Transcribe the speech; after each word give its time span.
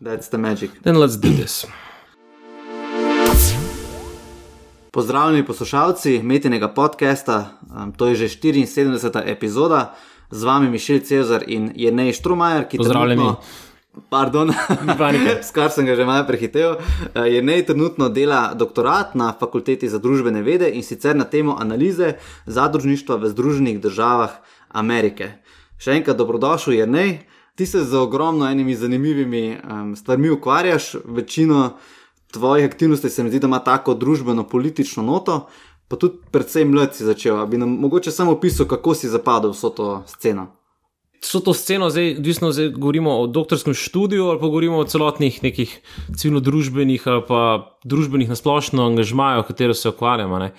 That's 0.00 0.28
the 0.28 0.38
magic. 0.38 0.70
Then 0.82 0.96
let's 0.96 1.16
do 1.16 1.30
this. 1.30 1.64
Pozdravljeni 4.90 5.46
poslušalci 5.46 6.20
metinega 6.22 6.68
podcasta, 6.68 7.50
um, 7.76 7.92
to 7.92 8.06
je 8.06 8.14
že 8.16 8.28
74. 8.30 8.96
epizoda, 9.26 9.94
z 10.30 10.42
vami 10.42 10.70
Mišel 10.70 10.98
Cezar 11.00 11.44
in 11.46 11.72
Jenej 11.74 12.12
Štromajer, 12.12 12.64
ki 12.64 12.76
Pozdravljeni. 12.78 13.20
trenutno- 13.20 13.40
Pardon, 14.10 14.52
skar 15.48 15.70
sem 15.70 15.86
ga 15.86 15.96
že 15.96 16.04
malo 16.04 16.26
prehitel. 16.26 16.76
Uh, 17.12 17.24
Jenej 17.24 17.64
trenutno 17.64 18.08
dela 18.08 18.54
doktorat 18.54 19.14
na 19.14 19.32
Fakulteti 19.32 19.88
za 19.88 19.98
družbene 19.98 20.42
vede 20.42 20.68
in 20.68 20.82
sicer 20.82 21.16
na 21.16 21.24
temo 21.24 21.56
analize 21.56 22.14
zadružništva 22.46 23.16
v 23.16 23.28
Združenih 23.28 23.80
državah 23.80 24.30
Amerike. 24.70 25.32
Še 25.78 25.92
enkrat 25.92 26.16
dobrodošel, 26.16 26.72
Jenej. 26.74 27.20
Ti 27.56 27.66
se 27.66 27.84
z 27.84 27.94
ogromno 27.94 28.48
enimi 28.48 28.74
zanimivimi 28.74 29.56
um, 29.56 29.96
stvarmi 29.96 30.30
ukvarjaš, 30.30 30.94
večino 31.04 31.70
tvojih 32.32 32.66
aktivnosti 32.66 33.10
se 33.10 33.22
mi 33.22 33.30
zdi, 33.30 33.38
da 33.38 33.46
ima 33.46 33.58
tako 33.58 33.94
družbeno-politično 33.94 35.02
noto, 35.02 35.46
pa 35.88 35.96
tudi 35.96 36.18
predvsem 36.30 36.70
mlad 36.70 36.94
si 36.94 37.04
začel. 37.04 37.46
Bi 37.46 37.58
nam 37.58 37.70
mogoče 37.80 38.10
samo 38.10 38.32
opisal, 38.32 38.66
kako 38.66 38.94
si 38.94 39.08
zapadel 39.08 39.50
vso 39.50 39.70
to 39.70 40.02
sceno. 40.06 40.46
So 41.24 41.40
to 41.40 41.54
sceno, 41.54 41.88
zdaj, 41.90 42.16
odvisno, 42.18 42.52
zdaj 42.52 42.68
govorimo 42.68 43.18
o 43.18 43.26
doktorskem 43.26 43.74
študiju 43.74 44.26
ali 44.26 44.40
pa 44.40 44.46
govorimo 44.46 44.78
o 44.78 44.84
celotnih 44.84 45.42
nekih 45.42 45.80
civilno-družbenih 46.16 47.08
ali 47.08 47.22
pa 47.28 47.40
družbenih 47.84 48.28
nasplošno 48.28 48.84
angažmajih, 48.86 49.44
v 49.44 49.48
katero 49.48 49.74
se 49.74 49.88
ukvarjamo. 49.88 50.38
ne. 50.38 50.52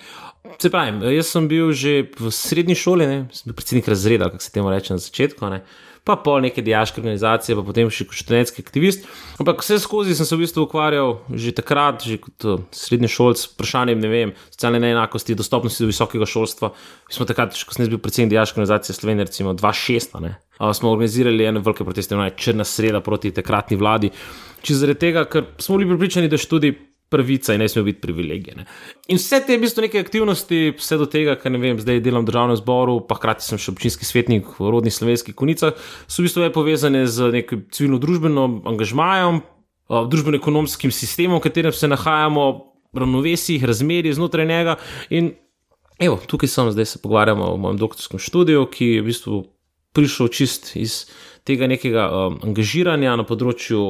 Se 0.58 0.70
pravi, 0.70 1.14
jaz 1.16 1.30
sem 1.34 1.48
bil 1.50 1.72
že 1.74 2.08
v 2.18 2.30
srednji 2.34 2.78
šoli, 2.78 3.06
ne, 3.06 3.18
sem 3.34 3.50
bil 3.50 3.58
predsednik 3.58 3.90
razreda, 3.90 4.30
kako 4.30 4.42
se 4.42 4.54
temu 4.54 4.70
reče 4.70 4.94
na 4.94 5.02
začetku. 5.02 5.50
Ne. 5.50 5.60
Pa 6.06 6.14
pol 6.16 6.40
neke 6.40 6.62
diaške 6.64 7.02
organizacije, 7.02 7.52
pa 7.58 7.62
potem 7.66 7.90
še 7.92 8.06
kot 8.08 8.16
študentski 8.16 8.62
aktivist. 8.64 9.04
Ampak 9.42 9.60
vse 9.60 9.76
skozi 9.82 10.16
sem 10.16 10.24
se 10.24 10.32
v 10.38 10.46
bistvu 10.46 10.64
ukvarjal 10.64 11.18
že 11.28 11.52
takrat, 11.52 12.00
že 12.00 12.16
kot 12.22 12.46
uh, 12.48 12.62
srednji 12.72 13.10
šolc, 13.12 13.42
s 13.42 13.50
vprašanjem 13.52 14.00
ne 14.00 14.08
vem, 14.08 14.32
socialne 14.48 14.80
neenakosti, 14.86 15.36
dostopnosti 15.36 15.84
do 15.84 15.90
visokega 15.90 16.24
šolstva. 16.24 16.72
Mi 16.72 17.18
smo 17.18 17.28
takrat, 17.28 17.52
ko 17.52 17.76
sem 17.76 17.90
bil 17.92 18.00
predsednik 18.00 18.32
diaške 18.32 18.56
organizacije 18.56 18.96
Slovenije, 18.96 19.28
recimo 19.28 19.52
2006, 19.52 20.16
a 20.16 20.24
ne, 20.24 20.32
uh, 20.56 20.72
smo 20.72 20.94
organizirali 20.94 21.50
ene 21.50 21.60
velike 21.60 21.84
proteste, 21.84 22.16
ne, 22.16 22.32
črna 22.32 22.64
sreda 22.64 23.04
proti 23.04 23.34
takratni 23.36 23.76
vladi. 23.76 24.14
Če 24.64 24.80
zaradi 24.80 25.02
tega, 25.04 25.28
ker 25.28 25.50
smo 25.60 25.76
bili 25.76 25.92
pripričani, 25.92 26.32
da 26.32 26.40
študij 26.40 26.72
pravica 27.08 27.54
in 27.54 27.62
ne 27.62 27.68
sme 27.68 27.82
biti 27.88 28.00
privilegij. 28.00 28.54
Ne. 28.56 28.64
In 29.08 29.20
vse 29.20 29.40
te 29.46 29.56
v 29.56 29.62
bistvu 29.64 29.86
neke 29.86 30.00
aktivnosti, 30.00 30.74
vse 30.76 30.98
do 31.00 31.08
tega, 31.10 31.38
kar 31.40 31.52
ne 31.52 31.60
vem, 31.62 31.80
zdaj 31.80 32.02
delam 32.04 32.26
v 32.26 32.30
državnem 32.30 32.58
zboru, 32.60 32.98
pa 33.08 33.16
hkrati 33.16 33.44
sem 33.44 33.60
še 33.60 33.72
občinski 33.72 34.08
svetnik 34.08 34.48
v 34.58 34.72
rodnih 34.74 34.94
slovenskih 34.94 35.36
konicah, 35.38 35.76
so 36.06 36.20
v 36.20 36.28
bistvu 36.28 36.48
povezane 36.52 37.06
z 37.08 37.32
nekim 37.32 37.64
civilno-družbeno 37.72 38.48
angažmajem, 38.68 39.42
družbeno-ekonomskim 39.88 40.92
sistemom, 40.92 41.40
v 41.40 41.48
katerem 41.48 41.72
se 41.72 41.88
nahajamo, 41.88 42.48
ravnovesjih, 42.92 43.64
razmerij 43.64 44.16
znotraj 44.16 44.46
njega. 44.46 44.76
In 45.10 45.32
evo, 45.98 46.20
tukaj 46.26 46.48
sem, 46.48 46.70
zdaj 46.72 46.84
se 46.84 47.02
pogovarjamo 47.02 47.52
o 47.52 47.56
mojem 47.56 47.80
doktorskem 47.80 48.20
študiju, 48.20 48.66
ki 48.72 48.86
je 48.98 49.00
v 49.02 49.08
bistvu 49.08 49.44
prišel 49.96 50.28
čist 50.28 50.74
iz 50.76 51.04
tega 51.48 51.66
nekega 51.70 52.04
um, 52.12 52.38
angažiranja 52.44 53.14
na 53.16 53.24
področju 53.24 53.80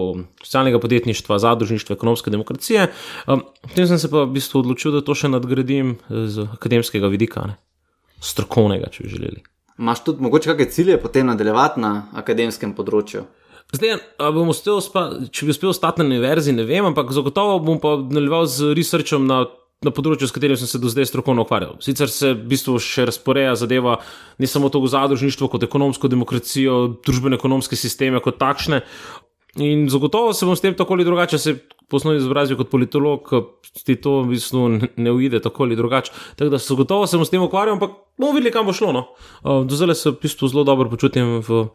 socialnega 0.44 0.78
podjetništva, 0.82 1.40
zadružništva, 1.42 1.96
ekonomske 1.98 2.30
demokracije. 2.30 2.90
Um, 3.26 3.42
potem 3.66 3.88
sem 3.90 3.98
se 3.98 4.10
pa 4.12 4.22
v 4.22 4.36
bistvu 4.36 4.62
odločil, 4.62 4.94
da 4.94 5.02
to 5.02 5.16
še 5.18 5.32
nadgradim 5.32 5.96
z 6.08 6.46
akademskega 6.54 7.10
vidika, 7.10 7.48
ne? 7.50 7.58
strokovnega, 8.22 8.90
če 8.94 9.04
bi 9.04 9.12
želeli. 9.14 9.42
Imaš 9.78 10.02
tudi 10.06 10.22
mogoče 10.26 10.50
kakšne 10.50 10.72
cilje 10.74 10.96
potem 11.02 11.28
nadaljevati 11.30 11.82
na 11.82 11.92
akademskem 12.18 12.74
področju? 12.74 13.26
Zdaj, 13.68 13.98
bom 14.32 14.48
uspel, 14.48 14.80
spa, 14.80 15.04
če 15.28 15.44
bi 15.46 15.52
uspel 15.52 15.70
ostati 15.70 16.00
na 16.00 16.08
univerzi, 16.08 16.54
ne 16.56 16.64
vem, 16.66 16.86
ampak 16.88 17.12
zagotovo 17.12 17.58
bom 17.60 17.78
pa 17.82 17.98
nadaljeval 18.00 18.48
z 18.48 18.72
researchom 18.78 19.28
na, 19.28 19.42
na 19.86 19.92
področju, 19.94 20.26
s 20.26 20.34
katerim 20.34 20.58
sem 20.58 20.66
se 20.66 20.80
do 20.82 20.90
zdaj 20.90 21.06
strokovno 21.06 21.44
ukvarjal. 21.46 21.76
Sicer 21.84 22.10
se 22.10 22.32
v 22.34 22.50
bistvu 22.50 22.80
še 22.82 23.06
razporeja 23.12 23.54
zadeva 23.60 24.00
ne 24.42 24.50
samo 24.50 24.72
to 24.74 24.82
zadružništvo, 24.82 25.50
kot 25.52 25.66
ekonomsko 25.68 26.10
demokracijo, 26.10 26.78
družbeno-ekonomske 27.06 27.78
sisteme 27.78 28.18
kot 28.24 28.40
takšne. 28.42 28.82
In 29.58 29.88
zagotovo 29.90 30.32
se 30.32 30.46
bom 30.46 30.56
s 30.56 30.62
tem 30.62 30.74
tako 30.74 30.94
ali 30.94 31.04
drugače, 31.04 31.38
se 31.38 31.54
po 31.88 31.96
osnovi 31.96 32.20
izobrazil 32.20 32.56
kot 32.56 32.68
politolog, 32.70 33.30
ti 33.84 33.96
to 33.96 34.20
v 34.22 34.34
bistvu 34.34 34.68
ne- 34.96 35.12
uide 35.12 35.40
tako 35.40 35.64
ali 35.64 35.76
drugače. 35.76 36.12
Tako 36.36 36.50
da 36.50 36.58
zagotovo 36.58 37.06
se 37.06 37.16
bom 37.16 37.24
s 37.26 37.32
tem 37.32 37.42
ukvarjal, 37.42 37.78
ampak 37.78 37.96
bomo 38.18 38.32
videli, 38.36 38.52
kam 38.52 38.66
bo 38.66 38.72
šlo. 38.76 38.92
No. 38.92 39.06
Uh, 39.42 39.64
Do 39.66 39.76
zdaj 39.76 39.94
se 39.94 40.10
v 40.10 40.18
bistvu 40.22 40.48
zelo 40.52 40.64
dobro 40.68 40.90
počutim 40.90 41.40
v 41.40 41.68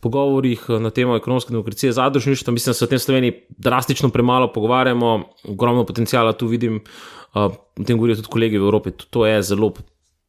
pogovorih 0.00 0.64
uh, 0.68 0.80
na 0.80 0.90
temo 0.90 1.16
ekonomske 1.16 1.52
demokracije, 1.52 1.92
zadružništva. 1.92 2.52
Mislim, 2.52 2.72
da 2.72 2.74
se 2.80 2.84
o 2.84 2.88
tem 2.88 2.98
Sloveniji 2.98 3.36
drastično 3.58 4.08
premalo 4.08 4.52
pogovarjamo, 4.52 5.22
ogromno 5.44 5.84
potencijala 5.84 6.32
tu 6.32 6.46
vidim, 6.46 6.80
uh, 7.34 7.52
o 7.52 7.84
tem 7.84 7.98
govorijo 7.98 8.22
tudi 8.22 8.32
kolegi 8.32 8.58
v 8.58 8.66
Evropi. 8.66 8.96
To 9.10 9.26
je 9.26 9.42
zelo 9.42 9.72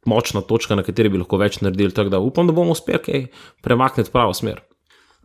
močna 0.05 0.41
točka, 0.41 0.75
na 0.75 0.83
kateri 0.83 1.09
bi 1.09 1.17
lahko 1.21 1.37
več 1.37 1.61
naredili. 1.61 1.95
Tako 1.95 2.09
da 2.09 2.19
upam, 2.19 2.47
da 2.47 2.53
bomo 2.53 2.75
uspeli 2.75 2.99
kaj 2.99 3.27
premakniti 3.63 4.09
v 4.09 4.13
pravo 4.13 4.33
smer. 4.33 4.61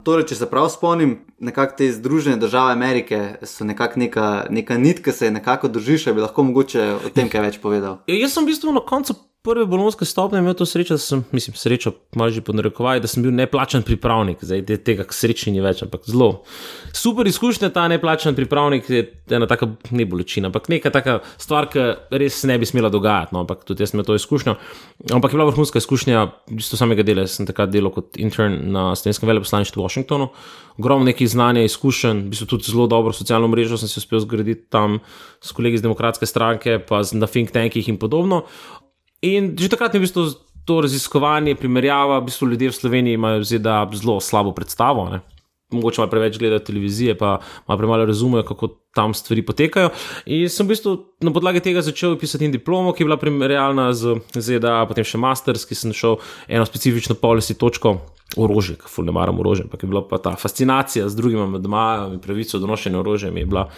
Torej, 0.05 0.27
če 0.29 0.37
se 0.37 0.47
prav 0.51 0.69
spomnim, 0.69 1.15
nekako 1.41 1.79
te 1.79 1.87
Združene 1.93 2.37
države 2.37 2.73
Amerike 2.73 3.21
so 3.43 3.65
nekako 3.65 4.01
neka, 4.01 4.47
neka 4.51 4.77
nit, 4.79 5.01
ki 5.05 5.13
se 5.13 5.31
je 5.31 5.33
nekako 5.33 5.69
držiš, 5.73 6.11
bi 6.13 6.21
lahko 6.21 6.45
mogoče 6.45 6.83
o 7.07 7.13
tem 7.15 7.31
kaj 7.33 7.41
več 7.47 7.57
povedal. 7.63 8.03
Ja, 8.11 8.19
Jaz 8.21 8.37
sem 8.37 8.45
v 8.45 8.53
bistvu 8.53 8.75
na 8.77 8.85
koncu 8.85 9.17
prve 9.45 9.67
bolonske 9.67 10.05
stopnje 10.05 10.39
imel 10.39 10.55
to 10.57 10.65
srečo, 10.67 10.95
da 10.95 10.99
sem, 10.99 11.25
mislim, 11.33 11.55
srečo, 11.55 11.93
malo 12.17 12.31
že 12.33 12.41
podnarekovaj, 12.41 13.03
da 13.05 13.09
sem 13.11 13.23
bil 13.23 13.33
neplačen 13.37 13.83
pripravnik. 13.85 14.41
Zdaj 14.41 14.63
te- 14.65 14.79
tega 14.81 15.05
k 15.05 15.13
sreči 15.13 15.53
ni 15.53 15.61
več, 15.61 15.83
ampak 15.85 16.07
zelo 16.09 16.45
super 16.97 17.29
izkušnja 17.29 17.69
ta 17.75 17.85
neplačen 17.89 18.35
pripravnik 18.35 18.89
je 18.89 19.03
ena 19.29 19.45
taka 19.47 19.69
ne 19.91 20.07
bolečina, 20.09 20.49
ampak 20.49 20.71
neka 20.73 20.91
taka 20.91 21.19
stvar, 21.37 21.69
ki 21.69 21.85
res 22.17 22.39
se 22.41 22.49
ne 22.49 22.57
bi 22.59 22.65
smela 22.65 22.89
dogajati. 22.89 23.35
No, 23.37 23.43
ampak 23.45 23.67
tudi 23.69 23.85
jaz 23.85 23.93
sem 23.93 24.01
imel 24.01 24.07
to 24.09 24.17
izkušnjo. 24.17 24.55
Ampak 25.13 25.33
je 25.33 25.37
bila 25.37 25.51
vrhunska 25.51 25.83
izkušnja, 25.83 26.25
bistvu 26.49 26.81
samega 26.81 27.05
dela. 27.05 27.27
Jaz 27.29 27.37
sem 27.37 27.47
takrat 27.47 27.69
delal 27.69 27.93
kot 27.93 28.17
intern 28.17 28.73
na 28.73 28.95
slovenskem 28.97 29.29
veleposlaništvu 29.29 29.83
v 29.83 29.85
Washingtonu. 29.85 30.31
Ogromno 30.79 31.05
nekih 31.05 31.29
znanja, 31.29 31.67
izkušenj, 31.69 32.25
v 32.25 32.33
bistvu 32.33 32.49
tudi 32.57 32.71
zelo 32.73 32.89
dobro 32.89 33.13
socialno 33.13 33.53
mrežo 33.53 33.77
sem 33.77 33.93
si 33.93 34.01
uspel 34.01 34.25
zgraditi 34.25 34.65
tam 34.73 34.99
s 35.45 35.53
kolegi 35.53 35.77
iz 35.79 35.85
demokratske 35.85 36.27
stranke, 36.27 36.79
pa 36.81 37.05
na 37.13 37.29
think 37.29 37.53
tankih 37.53 37.93
in 37.93 38.01
podobno. 38.01 38.47
In 39.25 39.55
že 39.57 39.73
takrat 39.73 39.95
je 39.95 40.03
v 40.03 40.05
bistvu 40.05 40.23
to 40.65 40.81
raziskovanje, 40.85 41.57
primerjava, 41.57 42.21
v 42.21 42.29
bistvu 42.29 42.49
ljudje 42.53 42.73
v 42.73 42.77
Sloveniji 42.77 43.21
imajo 43.21 43.41
v 43.41 43.49
ZDA 43.49 43.79
zelo 43.93 44.21
slabo 44.21 44.53
predstavo. 44.53 45.09
Ne? 45.13 45.21
Mogoče 45.73 46.01
malo 46.01 46.11
preveč 46.11 46.39
gledajo 46.39 46.61
televizije, 46.61 47.17
pa 47.19 47.41
malo 47.69 47.79
premalo 47.79 48.07
razumejo, 48.07 48.45
kako 48.45 48.69
tam 48.95 49.15
stvari 49.15 49.43
potekajo. 49.43 49.91
In 50.27 50.49
sem 50.49 50.67
v 50.67 50.73
bistvu 50.73 50.97
na 51.25 51.33
podlagi 51.33 51.61
tega 51.65 51.83
začel 51.83 52.17
pisati 52.21 52.49
diplomo, 52.53 52.93
ki 52.93 53.03
je 53.03 53.09
bila 53.09 53.17
primerjalna 53.21 53.93
z 53.93 54.21
ZDA, 54.33 54.85
potem 54.89 55.05
še 55.05 55.21
masters, 55.21 55.65
ki 55.65 55.77
sem 55.77 55.93
šel 55.93 56.21
eno 56.49 56.69
specifično 56.69 57.17
policy 57.17 57.57
točko. 57.57 57.99
Orožje, 58.41 58.75
ki 58.81 58.89
ful 58.91 59.05
ne 59.07 59.13
maram 59.15 59.37
orožje, 59.39 59.69
ampak 59.69 59.85
je 59.85 59.89
bila 59.89 60.01
pa 60.09 60.19
ta 60.19 60.33
fascinacija 60.35 61.07
z 61.07 61.15
drugimi 61.15 61.45
medmajem 61.47 62.17
in 62.17 62.23
pravico 62.25 62.59
do 62.59 62.67
nošenja 62.67 62.99
orožja 62.99 63.31
mi 63.31 63.45
je 63.45 63.47
bila 63.47 63.69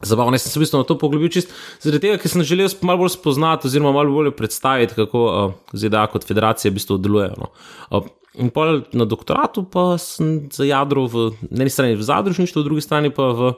Zabavno, 0.00 0.32
jaz 0.32 0.46
sem 0.46 0.54
se 0.54 0.58
v 0.58 0.64
bistvu 0.64 0.78
na 0.80 0.86
to 0.88 0.96
poglobil 0.96 1.28
čist 1.28 1.50
zaradi 1.84 2.06
tega, 2.06 2.20
ker 2.22 2.32
sem 2.32 2.44
želel 2.46 2.72
malo 2.88 3.02
bolj 3.02 3.12
spoznati, 3.18 3.68
oziroma 3.68 3.92
malo 3.92 4.14
bolj 4.14 4.32
predstaviti, 4.32 4.96
kako 4.96 5.24
uh, 5.28 5.52
ZDA 5.76 6.06
kot 6.08 6.24
federacija 6.24 6.72
v 6.72 6.78
bistvu 6.78 6.96
delujejo. 7.04 7.36
No. 7.36 7.50
Uh, 7.92 8.08
in 8.40 8.48
pa 8.54 8.80
na 8.96 9.04
doktoratu 9.04 9.66
pa 9.68 9.98
sem 10.00 10.48
zajadral 10.54 11.04
v 11.04 11.26
na 11.50 11.66
eni 11.66 11.74
strani 11.74 12.00
v 12.00 12.08
zadružništvu, 12.08 12.64
v 12.64 12.68
drugi 12.70 12.86
strani 12.86 13.12
pa 13.12 13.28
v 13.36 13.52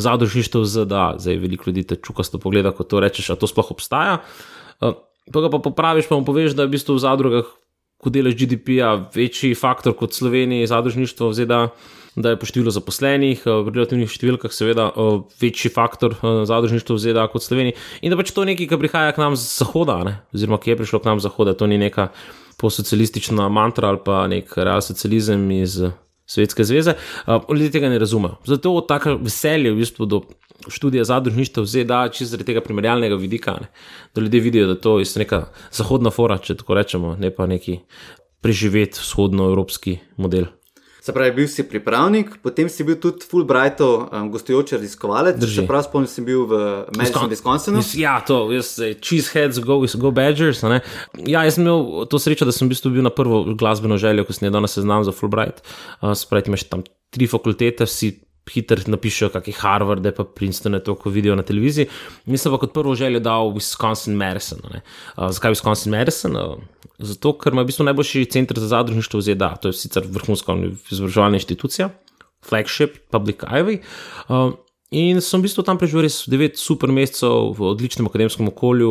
zadružništvu 0.00 0.64
ZDA. 0.64 1.06
Zdaj 1.20 1.40
veliko 1.44 1.68
ljudi 1.68 1.84
te 1.92 2.00
čukasto 2.00 2.40
pogleda, 2.40 2.72
ko 2.72 2.88
to 2.88 3.02
rečeš, 3.02 3.34
a 3.34 3.36
to 3.36 3.44
sploh 3.44 3.76
obstaja. 3.76 4.22
Uh, 4.80 4.96
pa 5.28 5.44
ga 5.44 5.52
pa 5.52 5.60
popraviš, 5.60 6.08
pa 6.08 6.16
mu 6.16 6.24
poveš, 6.24 6.56
da 6.56 6.64
je 6.64 6.72
v 6.72 6.78
bistvu 6.80 6.96
v 6.96 7.04
zadrugah, 7.04 7.56
ko 8.00 8.08
delaš 8.08 8.40
GDP-ja, 8.40 8.96
večji 9.12 9.52
faktor 9.52 9.92
kot 9.92 10.16
Sloveniji, 10.16 10.72
zadružništvo 10.72 11.28
v 11.28 11.36
ZDA 11.36 11.66
da 12.16 12.32
je 12.32 12.38
po 12.40 12.46
številu 12.48 12.72
zaposlenih, 12.72 13.40
eh, 13.46 13.50
v 13.64 13.72
relativnih 13.72 14.10
številkah, 14.10 14.52
seveda, 14.52 14.92
eh, 14.92 15.22
večji 15.40 15.72
faktor 15.72 16.12
eh, 16.12 16.44
zadružništva 16.44 16.96
v 16.96 17.00
ZDA 17.00 17.26
kot 17.32 17.42
v 17.42 17.48
Sloveniji. 17.48 17.74
In 18.02 18.12
da 18.12 18.16
pač 18.16 18.32
to 18.32 18.44
nekaj, 18.44 18.68
kar 18.68 18.78
prihaja 18.78 19.12
k 19.12 19.18
nam 19.18 19.36
z 19.36 19.48
zahoda, 19.48 20.04
ne? 20.04 20.14
oziroma 20.34 20.60
ki 20.60 20.72
je 20.72 20.76
prišlo 20.76 21.00
k 21.00 21.08
nam 21.08 21.20
z 21.20 21.28
zahoda, 21.28 21.56
to 21.56 21.66
ni 21.66 21.78
neka 21.78 22.12
posocialistična 22.60 23.48
mantra 23.48 23.88
ali 23.88 23.98
pa 24.04 24.26
nek 24.28 24.52
real 24.56 24.80
socializem 24.80 25.50
iz 25.50 25.80
Svetske 26.26 26.64
zveze. 26.64 26.94
Ljudje 27.26 27.72
tega 27.74 27.90
ne 27.90 27.98
razumejo. 27.98 28.38
Zato 28.46 28.70
je 28.76 28.86
tako 28.86 29.18
veselje 29.20 29.72
v 29.72 29.82
bistvu 29.82 30.06
do 30.06 30.22
študija 30.68 31.04
zadružništva 31.04 31.62
v 31.62 31.66
ZDA, 31.66 32.08
čisto 32.08 32.36
zaradi 32.36 32.52
tega 32.52 32.62
primerjalnega 32.62 33.18
vidika, 33.18 33.58
ne? 33.60 33.68
da 34.14 34.20
ljudje 34.20 34.40
vidijo, 34.40 34.66
da 34.66 34.74
to 34.78 34.98
je 35.00 35.06
neka 35.16 35.50
zahodna 35.72 36.10
fora, 36.10 36.38
če 36.38 36.56
tako 36.62 36.78
rečemo, 36.78 37.16
ne 37.18 37.34
pa 37.34 37.46
neki 37.46 37.80
preživet 38.40 38.96
vzhodnoevropski 38.96 39.98
model. 40.16 40.46
Se 41.02 41.10
pravi, 41.10 41.32
bil 41.34 41.48
si 41.50 41.64
pripravnik, 41.66 42.36
potem 42.46 42.68
si 42.70 42.84
bil 42.86 42.94
tudi 43.02 43.26
Fulbrightov 43.26 44.06
um, 44.06 44.28
gostujoči 44.30 44.76
raziskovalec. 44.78 45.40
Drži. 45.42 45.64
Se 45.64 45.66
pravi, 45.66 45.86
spomnim, 45.88 46.06
si 46.06 46.22
bil 46.22 46.44
v 46.46 46.60
Madison, 46.94 47.26
Wisconsinu. 47.26 47.82
Ja, 47.98 48.20
to, 48.22 48.44
jaz, 48.54 48.76
eh, 48.78 48.94
cheeseheads, 49.02 49.58
go, 49.66 49.80
go 49.82 50.12
Badgers. 50.14 50.62
ne. 50.62 50.78
Ja, 51.26 51.42
jaz 51.42 51.58
sem 51.58 51.66
imel 51.66 52.06
to 52.06 52.22
srečo, 52.22 52.46
da 52.46 52.54
sem 52.54 52.70
v 52.70 52.76
bistvu 52.76 52.94
bil 52.94 53.02
na 53.02 53.10
prvo 53.10 53.42
glasbeno 53.58 53.98
željo, 53.98 54.28
ko 54.28 54.36
sem 54.36 54.46
je 54.46 54.54
danes 54.54 54.78
seznam 54.78 55.02
za 55.02 55.10
Fulbright. 55.10 55.66
Uh, 55.98 56.14
Sprati 56.14 56.54
imaš 56.54 56.70
tam 56.70 56.86
tri 57.10 57.26
fakultete, 57.26 57.82
vsi 57.82 58.14
hitro 58.50 58.78
napišejo, 58.86 59.30
kakšne 59.34 59.54
Harvarde, 59.60 60.12
pa 60.16 60.24
Princeton, 60.24 60.78
to, 60.84 60.94
ko 60.98 61.10
vidijo 61.10 61.36
na 61.38 61.44
televiziji. 61.46 61.88
Mislim 62.26 62.54
pa 62.54 62.60
kot 62.62 62.74
prvo 62.74 62.94
željo 62.94 63.20
dal 63.20 63.52
Wisconsin 63.54 64.16
Madison. 64.18 64.60
Uh, 64.64 65.30
zakaj 65.30 65.54
Wisconsin 65.54 65.94
Madison? 65.94 66.36
Uh, 66.36 66.58
zato, 66.98 67.36
ker 67.38 67.52
ima 67.52 67.62
v 67.62 67.70
bistvu 67.70 67.86
najboljši 67.86 68.24
center 68.34 68.58
za 68.58 68.72
zadružništvo 68.74 69.20
v 69.20 69.28
ZDA, 69.28 69.54
to 69.62 69.70
je 69.70 69.78
sicer 69.78 70.06
vrhunska 70.06 70.56
izobraževalna 70.90 71.38
inštitucija, 71.40 71.90
flagship, 72.46 72.98
Public 73.10 73.46
Ivy. 73.46 73.80
Uh, 74.28 74.52
In 74.92 75.22
sem 75.24 75.40
v 75.40 75.48
bistvu 75.48 75.62
tam 75.64 75.78
preživel 75.80 76.04
res 76.04 76.18
9 76.28 76.58
super 76.60 76.90
mesecev 76.92 77.54
v 77.56 77.64
odličnem 77.64 78.10
akademskem 78.10 78.50
okolju, 78.50 78.90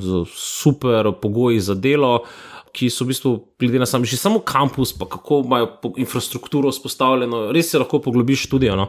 z 0.00 0.22
super 0.32 1.10
pogoji 1.20 1.60
za 1.60 1.76
delo, 1.76 2.24
ki 2.72 2.88
so 2.90 3.04
v 3.04 3.12
bistvu, 3.12 3.32
glede 3.60 3.80
na 3.82 3.86
sam, 3.86 4.04
že 4.04 4.16
samo 4.16 4.40
kampus, 4.40 4.94
pa 4.96 5.06
kako 5.08 5.42
imajo 5.44 5.94
infrastrukturo 6.00 6.72
vzpostavljeno, 6.72 7.50
res 7.52 7.70
se 7.70 7.78
lahko 7.78 8.00
poglobiš 8.00 8.46
študijo. 8.48 8.76
No. 8.76 8.88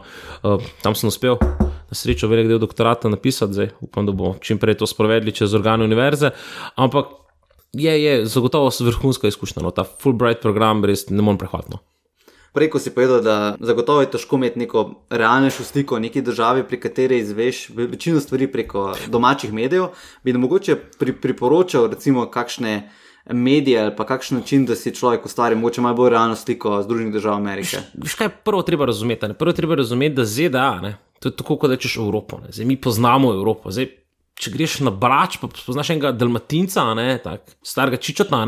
Tam 0.81 0.95
sem 0.95 1.11
uspel, 1.11 1.35
na 1.39 1.97
srečo, 1.97 2.31
velik 2.31 2.47
del 2.47 2.61
doktorata 2.63 3.11
napisati, 3.11 3.53
zdaj 3.53 3.73
upam, 3.83 4.07
da 4.07 4.15
bomo 4.15 4.37
čim 4.41 4.57
prej 4.57 4.79
to 4.79 4.87
sprovedli 4.87 5.35
čez 5.35 5.53
organe 5.53 5.83
univerze. 5.83 6.31
Ampak 6.75 7.11
je, 7.73 8.03
je 8.03 8.25
zagotovo 8.25 8.71
vrhunska 8.79 9.27
izkušnja, 9.27 9.63
no. 9.63 9.71
ta 9.71 9.83
Fulbright 9.83 10.41
program 10.41 10.85
res 10.85 11.09
ne 11.09 11.21
morem 11.21 11.41
prehvatno. 11.41 11.83
Preko 12.53 12.77
si 12.79 12.91
povedal, 12.93 13.21
da 13.25 13.35
zagotovo 13.59 14.03
je 14.03 14.11
težko 14.13 14.37
imeti 14.37 14.59
neko 14.61 14.83
realnejšo 15.09 15.63
sliko 15.65 15.95
o 15.97 15.99
neki 15.99 16.21
državi, 16.21 16.63
pri 16.69 16.77
kateri 16.79 17.17
izveš 17.17 17.69
večino 17.73 18.19
stvari 18.21 18.47
preko 18.47 18.91
domačih 19.09 19.53
medijev. 19.53 19.87
Bi 20.23 20.33
mogoče 20.37 20.75
pri, 20.99 21.15
priporočal, 21.17 21.89
recimo, 21.89 22.27
kakšne 22.29 22.91
medije 23.25 23.81
ali 23.81 23.95
pa 23.95 24.05
kakšen 24.05 24.37
način, 24.37 24.65
da 24.65 24.75
si 24.75 24.95
človek 24.95 25.25
ustvari 25.25 25.55
mogoče 25.55 25.81
malo 25.81 25.95
bolj 25.95 26.09
realno 26.09 26.35
sliko 26.35 26.81
Združenih 26.83 27.13
držav 27.13 27.33
Amerike. 27.33 27.79
Veš 27.93 28.15
kaj, 28.19 28.29
prvo 28.29 28.61
treba 28.61 28.85
razumeti. 28.85 29.27
Ne? 29.27 29.33
Prvo 29.33 29.53
treba 29.53 29.75
razumeti, 29.75 30.15
da 30.15 30.25
ZDA, 30.25 30.79
ne? 30.81 30.97
to 31.19 31.29
je 31.29 31.35
tako, 31.35 31.57
kot 31.57 31.71
rečeš 31.71 31.97
Evropo. 31.97 32.41
Zdaj, 32.49 32.65
mi 32.65 32.75
poznamo 32.81 33.31
Evropo. 33.33 33.71
Zdaj, 33.71 33.87
če 34.35 34.51
greš 34.51 34.79
na 34.83 34.91
Brač, 34.91 35.37
pa 35.39 35.47
spoznaš 35.55 35.93
enega 35.93 36.11
Dalmatinca, 36.11 36.83
starega 37.63 37.97
čičota, 38.01 38.41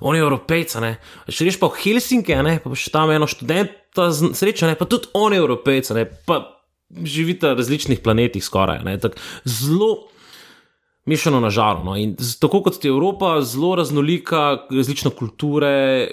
on 0.00 0.16
je 0.16 0.22
Evropejc. 0.22 0.76
Če 1.26 1.48
greš 1.48 1.58
pa 1.58 1.72
v 1.72 1.80
Helsinke, 1.82 2.36
ne, 2.46 2.58
pa 2.62 2.74
še 2.78 2.92
tam 2.94 3.10
eno 3.10 3.26
študenta 3.26 4.10
sreča, 4.14 4.70
ne, 4.70 4.78
pa 4.78 4.86
tudi 4.86 5.10
on 5.18 5.34
je 5.34 5.42
Evropejc, 5.42 5.90
ne, 5.98 6.06
pa 6.28 6.42
živite 7.02 7.50
na 7.50 7.58
različnih 7.58 7.98
planetih 8.04 8.44
skoraj. 8.44 8.84
Ne, 8.86 8.98
zelo 9.42 10.13
mešano 11.06 11.40
na 11.40 11.50
žaro. 11.50 11.84
No. 11.84 11.96
In 11.96 12.14
tako 12.40 12.62
kot 12.64 12.84
je 12.84 12.92
Evropa, 12.92 13.36
zelo 13.44 13.74
raznolika, 13.76 14.66
različne 14.70 15.12
kulture, 15.16 16.08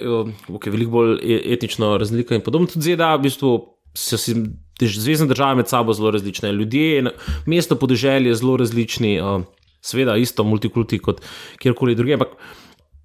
okay, 0.48 0.72
veliko 0.72 0.98
bolj 0.98 1.14
e-, 1.22 1.40
etnično 1.54 1.96
raznolika 2.00 2.36
in 2.36 2.44
podobno, 2.44 2.68
tudi 2.70 2.92
ZDA, 2.92 3.14
v 3.16 3.26
bistvu 3.28 3.54
so 3.96 4.18
si 4.20 4.36
zvezdne 4.82 5.28
države 5.30 5.60
med 5.60 5.68
sabo 5.68 5.92
zelo 5.96 6.10
različne. 6.10 6.52
Ljudje, 6.52 7.12
mesto 7.46 7.76
podeželje 7.76 8.32
je 8.32 8.40
zelo 8.40 8.56
različni, 8.56 9.18
uh, 9.20 9.44
seveda 9.82 10.16
isto 10.16 10.44
multikulti 10.44 10.98
kot 10.98 11.20
kjerkoli 11.58 11.94
drugje. 11.94 12.20
Ampak 12.20 12.36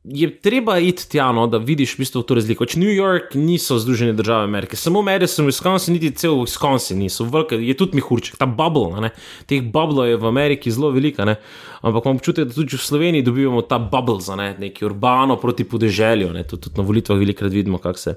je 0.10 0.30
treba 0.42 0.78
iti 0.80 1.10
tja, 1.10 1.32
no, 1.32 1.48
da 1.48 1.58
vidiš 1.58 1.96
v 1.96 2.04
bistvu 2.04 2.22
to 2.24 2.36
razliko. 2.38 2.66
Če 2.70 2.80
New 2.80 2.92
York 2.94 3.36
niso 3.36 3.78
Združene 3.82 4.14
države 4.16 4.48
Amerike, 4.48 4.80
samo 4.80 5.02
Madison, 5.04 5.48
Wisconsin, 5.50 5.98
niti 5.98 6.12
cel 6.16 6.38
Wisconsin 6.40 7.02
niso, 7.02 7.28
velike, 7.28 7.60
je 7.60 7.76
tudi 7.78 8.00
mihurček, 8.00 8.38
ta 8.40 8.48
bubble, 8.48 9.02
ne, 9.04 9.12
teh 9.50 9.66
bubble 9.74 10.08
je 10.12 10.20
v 10.22 10.30
Ameriki 10.30 10.72
zelo 10.72 10.94
velika, 10.96 11.26
ne, 11.28 11.36
ampak 11.82 12.08
imam 12.08 12.22
občutek, 12.22 12.48
da 12.48 12.56
tudi 12.56 12.80
v 12.80 12.86
Sloveniji 12.86 13.26
dobivamo 13.28 13.66
ta 13.68 13.82
bubble 13.84 14.22
za 14.24 14.40
ne, 14.40 14.54
neki 14.60 14.88
urbano 14.88 15.36
proti 15.42 15.68
podeželju, 15.68 16.32
ne, 16.38 16.46
tudi, 16.48 16.70
tudi 16.70 16.80
na 16.80 16.88
volitvah 16.88 17.20
velikrat 17.20 17.52
vidimo, 17.52 17.82
kako 17.84 18.00
se 18.00 18.16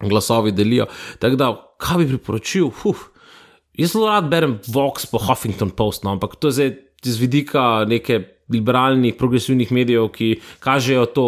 glasovi 0.00 0.52
delijo. 0.52 0.88
Tako 1.22 1.36
da, 1.36 1.52
kaj 1.78 2.02
bi 2.02 2.10
priporočil? 2.14 2.72
Uf, 2.84 3.06
jaz 3.78 3.94
zelo 3.94 4.10
rad 4.10 4.30
berem 4.32 4.58
Vox 4.66 5.06
po 5.06 5.20
Huffington 5.22 5.70
Post, 5.70 6.04
no, 6.04 6.16
ampak 6.16 6.40
to 6.40 6.50
je 6.50 6.58
zdaj 6.58 6.76
z 7.04 7.16
vidika 7.20 7.84
neke 7.88 8.39
liberalnih, 8.52 9.16
progresivnih 9.18 9.72
medijev, 9.72 10.08
ki 10.14 10.40
kažejo 10.60 11.06
to 11.06 11.26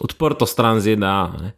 odprto 0.00 0.46
stran 0.46 0.80
ZDA. 0.80 1.32
Ne. 1.40 1.54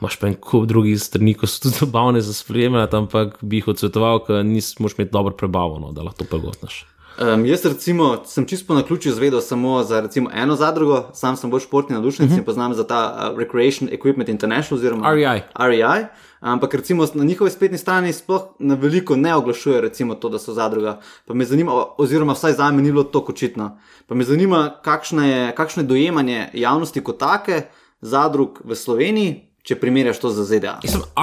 Máš 0.00 0.14
pa 0.20 0.28
en 0.28 0.36
kup 0.38 0.68
drugih 0.70 0.98
strani, 1.02 1.34
ki 1.34 1.48
so 1.50 1.64
tudi 1.66 1.78
zabavne 1.82 2.20
za 2.22 2.34
spremljati, 2.34 2.96
ampak 2.96 3.40
bi 3.42 3.58
jih 3.58 3.72
odsvetoval, 3.74 4.22
ker 4.26 4.44
nisi 4.46 4.78
moš 4.82 4.94
imeti 4.98 5.12
dobro 5.12 5.34
prebavo, 5.34 5.80
no, 5.82 5.92
da 5.92 6.06
lahko 6.06 6.22
to 6.22 6.30
pregotnaš. 6.30 6.84
Um, 7.18 7.42
jaz 7.46 7.64
recimo, 7.66 8.20
sem 8.26 8.46
čisto 8.46 8.74
na 8.74 8.82
ključu 8.86 9.10
zvedel 9.10 9.40
samo 9.40 9.82
za 9.82 10.00
recimo, 10.00 10.30
eno 10.34 10.54
zadrugo, 10.56 11.08
sam 11.14 11.36
sem 11.36 11.50
bolj 11.50 11.64
športni 11.66 11.94
navdušenec 11.94 12.30
uh 12.30 12.36
-huh. 12.36 12.38
in 12.38 12.44
poznam 12.44 12.74
za 12.74 12.86
ta 12.86 13.30
uh, 13.32 13.38
Recreation 13.38 13.90
Equipment 13.92 14.28
International 14.28 14.78
oziroma 14.78 15.14
REI. 15.14 15.40
REI. 15.54 16.04
Ampak 16.40 16.74
recimo 16.74 17.06
na 17.14 17.24
njihovi 17.24 17.50
spletni 17.50 17.78
strani 17.78 18.12
sploh 18.12 18.42
na 18.58 18.74
veliko 18.74 19.16
ne 19.16 19.34
oglašuje 19.34 19.80
recimo 19.80 20.14
to, 20.14 20.28
da 20.28 20.38
so 20.38 20.52
zadruga. 20.52 21.00
Pa 21.26 21.34
me 21.34 21.44
zanima, 21.44 21.72
oziroma 21.98 22.32
vsaj 22.32 22.52
za 22.52 22.70
me 22.70 22.82
ni 22.82 22.92
bilo 22.92 23.04
to 23.04 23.24
očitno. 23.28 23.78
Pa 24.06 24.14
me 24.14 24.24
zanima, 24.24 24.70
kakšno 24.82 25.26
je, 25.26 25.52
kakšno 25.54 25.82
je 25.82 25.86
dojemanje 25.86 26.48
javnosti 26.54 27.04
kot 27.04 27.18
take 27.18 27.62
zadrug 28.00 28.60
v 28.64 28.76
Sloveniji, 28.76 29.34
če 29.66 29.76
primerjaš 29.76 30.20
to 30.22 30.30
z 30.32 30.46
ZDA. 30.48 30.78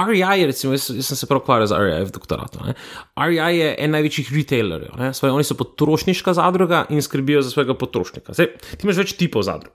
REI, 0.06 0.44
recimo, 0.46 0.74
jaz, 0.76 0.90
jaz 0.94 1.08
sem 1.10 1.18
se 1.18 1.26
prav 1.26 1.40
ukvarjal 1.42 1.70
z 1.70 1.80
REI 1.80 2.04
v 2.06 2.14
doktoratu. 2.14 2.60
Ne? 2.66 2.76
REI 3.16 3.56
je 3.56 3.72
en 3.86 3.96
največjih 3.96 4.30
retailerjev, 4.36 5.00
Svoje, 5.16 5.32
oni 5.32 5.48
so 5.48 5.56
potrošniška 5.58 6.36
zadruga 6.36 6.84
in 6.92 7.02
skrbijo 7.02 7.42
za 7.42 7.50
svojega 7.50 7.74
potrošnika. 7.74 8.36
Zdaj, 8.36 8.52
ti 8.76 8.86
imaš 8.86 9.02
več 9.02 9.16
tipov 9.18 9.46
zadrug. 9.48 9.74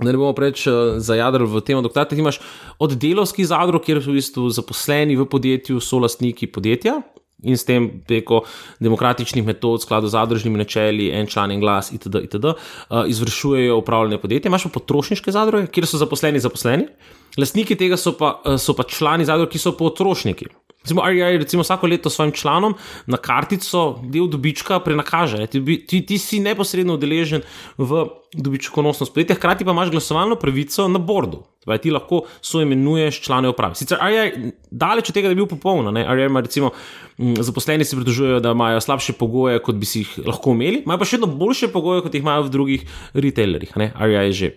Da 0.00 0.10
ne 0.10 0.18
bomo 0.18 0.32
preveč 0.34 0.66
uh, 0.66 0.96
zajadrili 0.98 1.48
v 1.50 1.62
tem 1.62 1.82
doktoratu, 1.82 2.18
imaš 2.18 2.40
od 2.82 2.96
delovskih 2.98 3.46
zadrug, 3.46 3.84
kjer 3.84 4.02
so 4.02 4.10
v 4.10 4.18
bistvu 4.18 4.48
zaposleni 4.50 5.18
v 5.18 5.26
podjetju, 5.30 5.78
so 5.78 6.02
lastniki 6.02 6.50
podjetja. 6.50 7.00
In 7.44 7.58
s 7.60 7.66
tem 7.68 7.90
preko 8.08 8.40
demokratičnih 8.80 9.44
metod, 9.44 9.82
skladu 9.82 10.08
z 10.08 10.16
zadružnimi 10.16 10.62
načeli, 10.62 11.10
en 11.12 11.28
član 11.28 11.52
in 11.52 11.60
glas, 11.60 11.92
itd., 11.92 12.24
itd., 12.24 12.54
uh, 12.54 13.04
izvršujejo 13.10 13.76
upravljanje 13.82 14.18
podjetja. 14.22 14.48
Imaš 14.48 14.66
pa 14.70 14.78
potrošniške 14.78 15.34
zadruge, 15.34 15.68
kjer 15.68 15.86
so 15.86 16.00
zaposleni 16.00 16.40
zaposleni, 16.40 16.88
Lastniki 17.36 17.74
tega 17.74 17.96
so 17.98 18.14
pa, 18.18 18.40
eh, 18.46 18.58
so 18.58 18.74
pa 18.78 18.86
člani 18.86 19.26
zadrug, 19.26 19.50
ki 19.50 19.58
so 19.58 19.74
potrošniki. 19.74 20.46
Recimo, 20.84 21.02
REI 21.02 21.38
recimo 21.38 21.62
vsako 21.62 21.86
leto 21.86 22.10
svojim 22.10 22.32
članom 22.32 22.74
na 23.06 23.16
kartico 23.16 24.00
del 24.02 24.26
dobička 24.28 24.80
prenakaže. 24.80 25.46
Ti, 25.46 25.86
ti, 25.86 26.02
ti 26.06 26.18
si 26.18 26.40
neposredno 26.44 26.94
udeležen 26.94 27.40
v 27.78 28.04
dobičkonosnost 28.36 29.14
podjetja, 29.14 29.36
hkrati 29.36 29.64
pa 29.64 29.72
imaš 29.72 29.90
glasovalno 29.90 30.36
pravico 30.36 30.88
na 30.88 30.98
bordu. 30.98 31.40
Torej, 31.64 31.80
ti 31.80 31.90
lahko 31.90 32.26
so 32.44 32.60
imenuješ 32.60 33.22
člane 33.24 33.48
uprave. 33.48 33.78
Sicer 33.80 33.98
REI 34.02 34.52
daleč 34.70 35.08
od 35.08 35.16
tega, 35.16 35.30
da 35.32 35.34
bi 35.34 35.40
bil 35.40 35.48
popoln. 35.48 35.88
REI 35.96 36.28
ima 36.28 36.44
recimo 36.44 36.70
zaposleni 37.18 37.84
se 37.84 37.96
pritožujejo, 37.96 38.42
da 38.44 38.52
imajo 38.52 38.80
slabše 38.80 39.16
pogoje, 39.16 39.62
kot 39.64 39.80
bi 39.80 39.88
si 39.88 40.04
jih 40.04 40.18
lahko 40.26 40.52
imeli, 40.52 40.82
imajo 40.84 41.00
pa 41.00 41.08
še 41.08 41.16
vedno 41.16 41.32
boljše 41.32 41.72
pogoje, 41.72 42.04
kot 42.04 42.14
jih 42.14 42.26
imajo 42.26 42.44
v 42.44 42.52
drugih 42.58 42.86
retailerjih. 43.14 43.72
REI 43.72 44.28
je 44.28 44.32
že 44.32 44.52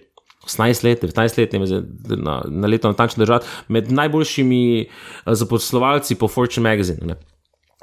18 0.48 0.84
let, 0.84 1.04
19 1.04 1.38
let, 1.38 1.54
ne 1.54 1.60
vem, 1.60 1.86
na, 2.24 2.42
na 2.48 2.68
leto 2.68 2.88
natančno 2.88 3.25
držati, 3.25 3.48
med 3.68 3.92
najboljšimi 3.92 4.63
eh, 4.82 4.88
zaposlovalci 5.36 6.16
po 6.16 6.27
Fortune 6.27 6.70
Magazine. 6.70 7.16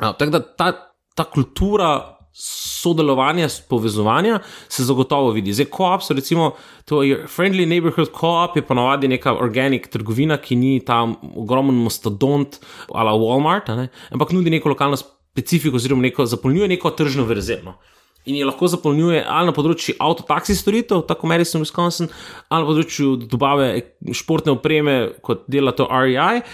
Tako 0.00 0.30
da 0.30 0.40
ta, 0.42 0.73
ta 1.14 1.25
kultura 1.25 2.14
sodelovanja, 2.37 3.49
povezovanja 3.68 4.40
se 4.68 4.85
zagotovo 4.85 5.30
vidi. 5.30 5.52
Zdaj, 5.52 5.66
co-op, 5.76 6.02
recimo, 6.11 6.50
to 6.85 7.02
je 7.02 7.26
Friendly 7.37 7.66
Neighborhood 7.66 8.11
Co-op, 8.21 8.56
je 8.56 8.66
ponovadi 8.66 9.09
neka 9.09 9.37
organik 9.38 9.87
trgovina, 9.88 10.37
ki 10.37 10.56
ni 10.56 10.80
ta 10.85 11.04
ogromen 11.37 11.78
mastodont 11.85 12.59
ali 12.90 13.18
Walmart, 13.21 13.71
ampak 14.11 14.33
nudi 14.33 14.50
neko 14.50 14.68
lokalno 14.68 14.97
specifiko, 14.97 15.76
oziroma 15.76 16.02
neko, 16.02 16.26
zapolnjuje 16.26 16.68
neko 16.68 16.90
tržno 16.90 17.25
verzelno 17.25 17.78
in 18.24 18.36
je 18.36 18.46
lahko 18.46 18.68
zapolnjuje 18.72 19.22
ali 19.26 19.50
na 19.50 19.54
področju 19.56 19.96
avtotaksi 20.00 20.56
storitev, 20.56 21.04
tako 21.08 21.28
Madison, 21.30 21.64
Wisconsin, 21.64 22.10
ali 22.48 22.64
na 22.64 22.70
področju 22.70 23.16
dobave 23.28 23.68
športne 24.12 24.56
opreme, 24.56 24.96
kot 25.24 25.44
dela 25.50 25.74
to 25.76 25.88
REI. 25.90 26.44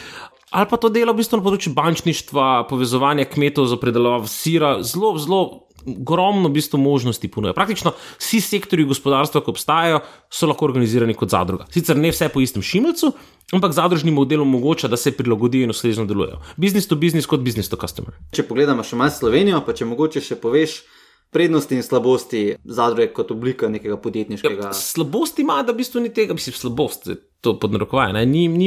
Ali 0.50 0.66
pa 0.66 0.76
to 0.82 0.90
dela 0.90 1.14
v 1.14 1.22
bistvu 1.22 1.38
na 1.38 1.46
področju 1.46 1.74
bančništva, 1.76 2.46
povezovanja 2.70 3.28
kmetov 3.30 3.68
za 3.70 3.78
predelavo 3.78 4.26
sira, 4.26 4.80
zelo, 4.82 5.14
zelo 5.22 5.42
ogromno 5.86 6.48
v 6.48 6.56
bistvu 6.58 6.78
možnosti 6.82 7.28
ponuja. 7.30 7.54
Praktično 7.56 7.92
vsi 8.18 8.40
sektori 8.44 8.84
gospodarstva, 8.84 9.40
ki 9.44 9.52
obstajajo, 9.54 10.00
so 10.32 10.48
lahko 10.50 10.66
organizirani 10.66 11.14
kot 11.16 11.32
zadruga. 11.32 11.66
Sicer 11.72 11.96
ne 11.96 12.10
vse 12.12 12.28
po 12.32 12.42
istem 12.42 12.64
šimelcu, 12.66 13.12
ampak 13.54 13.72
zadružni 13.76 14.12
model 14.14 14.42
omogoča, 14.42 14.90
da 14.90 14.98
se 15.00 15.14
prilagodijo 15.16 15.68
in 15.68 15.74
ustrezno 15.74 16.04
delujejo. 16.10 16.40
Business 16.56 16.90
to 16.90 16.98
business 17.00 17.30
kot 17.30 17.40
business 17.46 17.70
to 17.70 17.78
customer. 17.80 18.16
Če 18.34 18.44
pogledamo 18.48 18.84
še 18.84 18.98
malo 19.00 19.14
Slovenijo, 19.14 19.62
pa 19.64 19.72
če 19.76 19.88
mogoče 19.88 20.22
še 20.24 20.38
poveš 20.40 20.82
prednosti 21.30 21.76
in 21.78 21.82
slabosti 21.82 22.44
zadruge 22.64 23.12
kot 23.14 23.30
oblika 23.30 23.68
nekega 23.70 23.96
podjetniškega. 24.02 24.70
Ja, 24.70 24.76
slabosti 24.76 25.44
ima, 25.46 25.60
da 25.62 25.72
v 25.72 25.80
bistvu 25.80 26.02
ni 26.02 26.12
tega, 26.14 26.34
mislim, 26.34 26.56
slabost. 26.58 27.10
To 27.40 27.54
podnarekovaje. 27.56 28.26
Ni, 28.28 28.42
ni, 28.52 28.66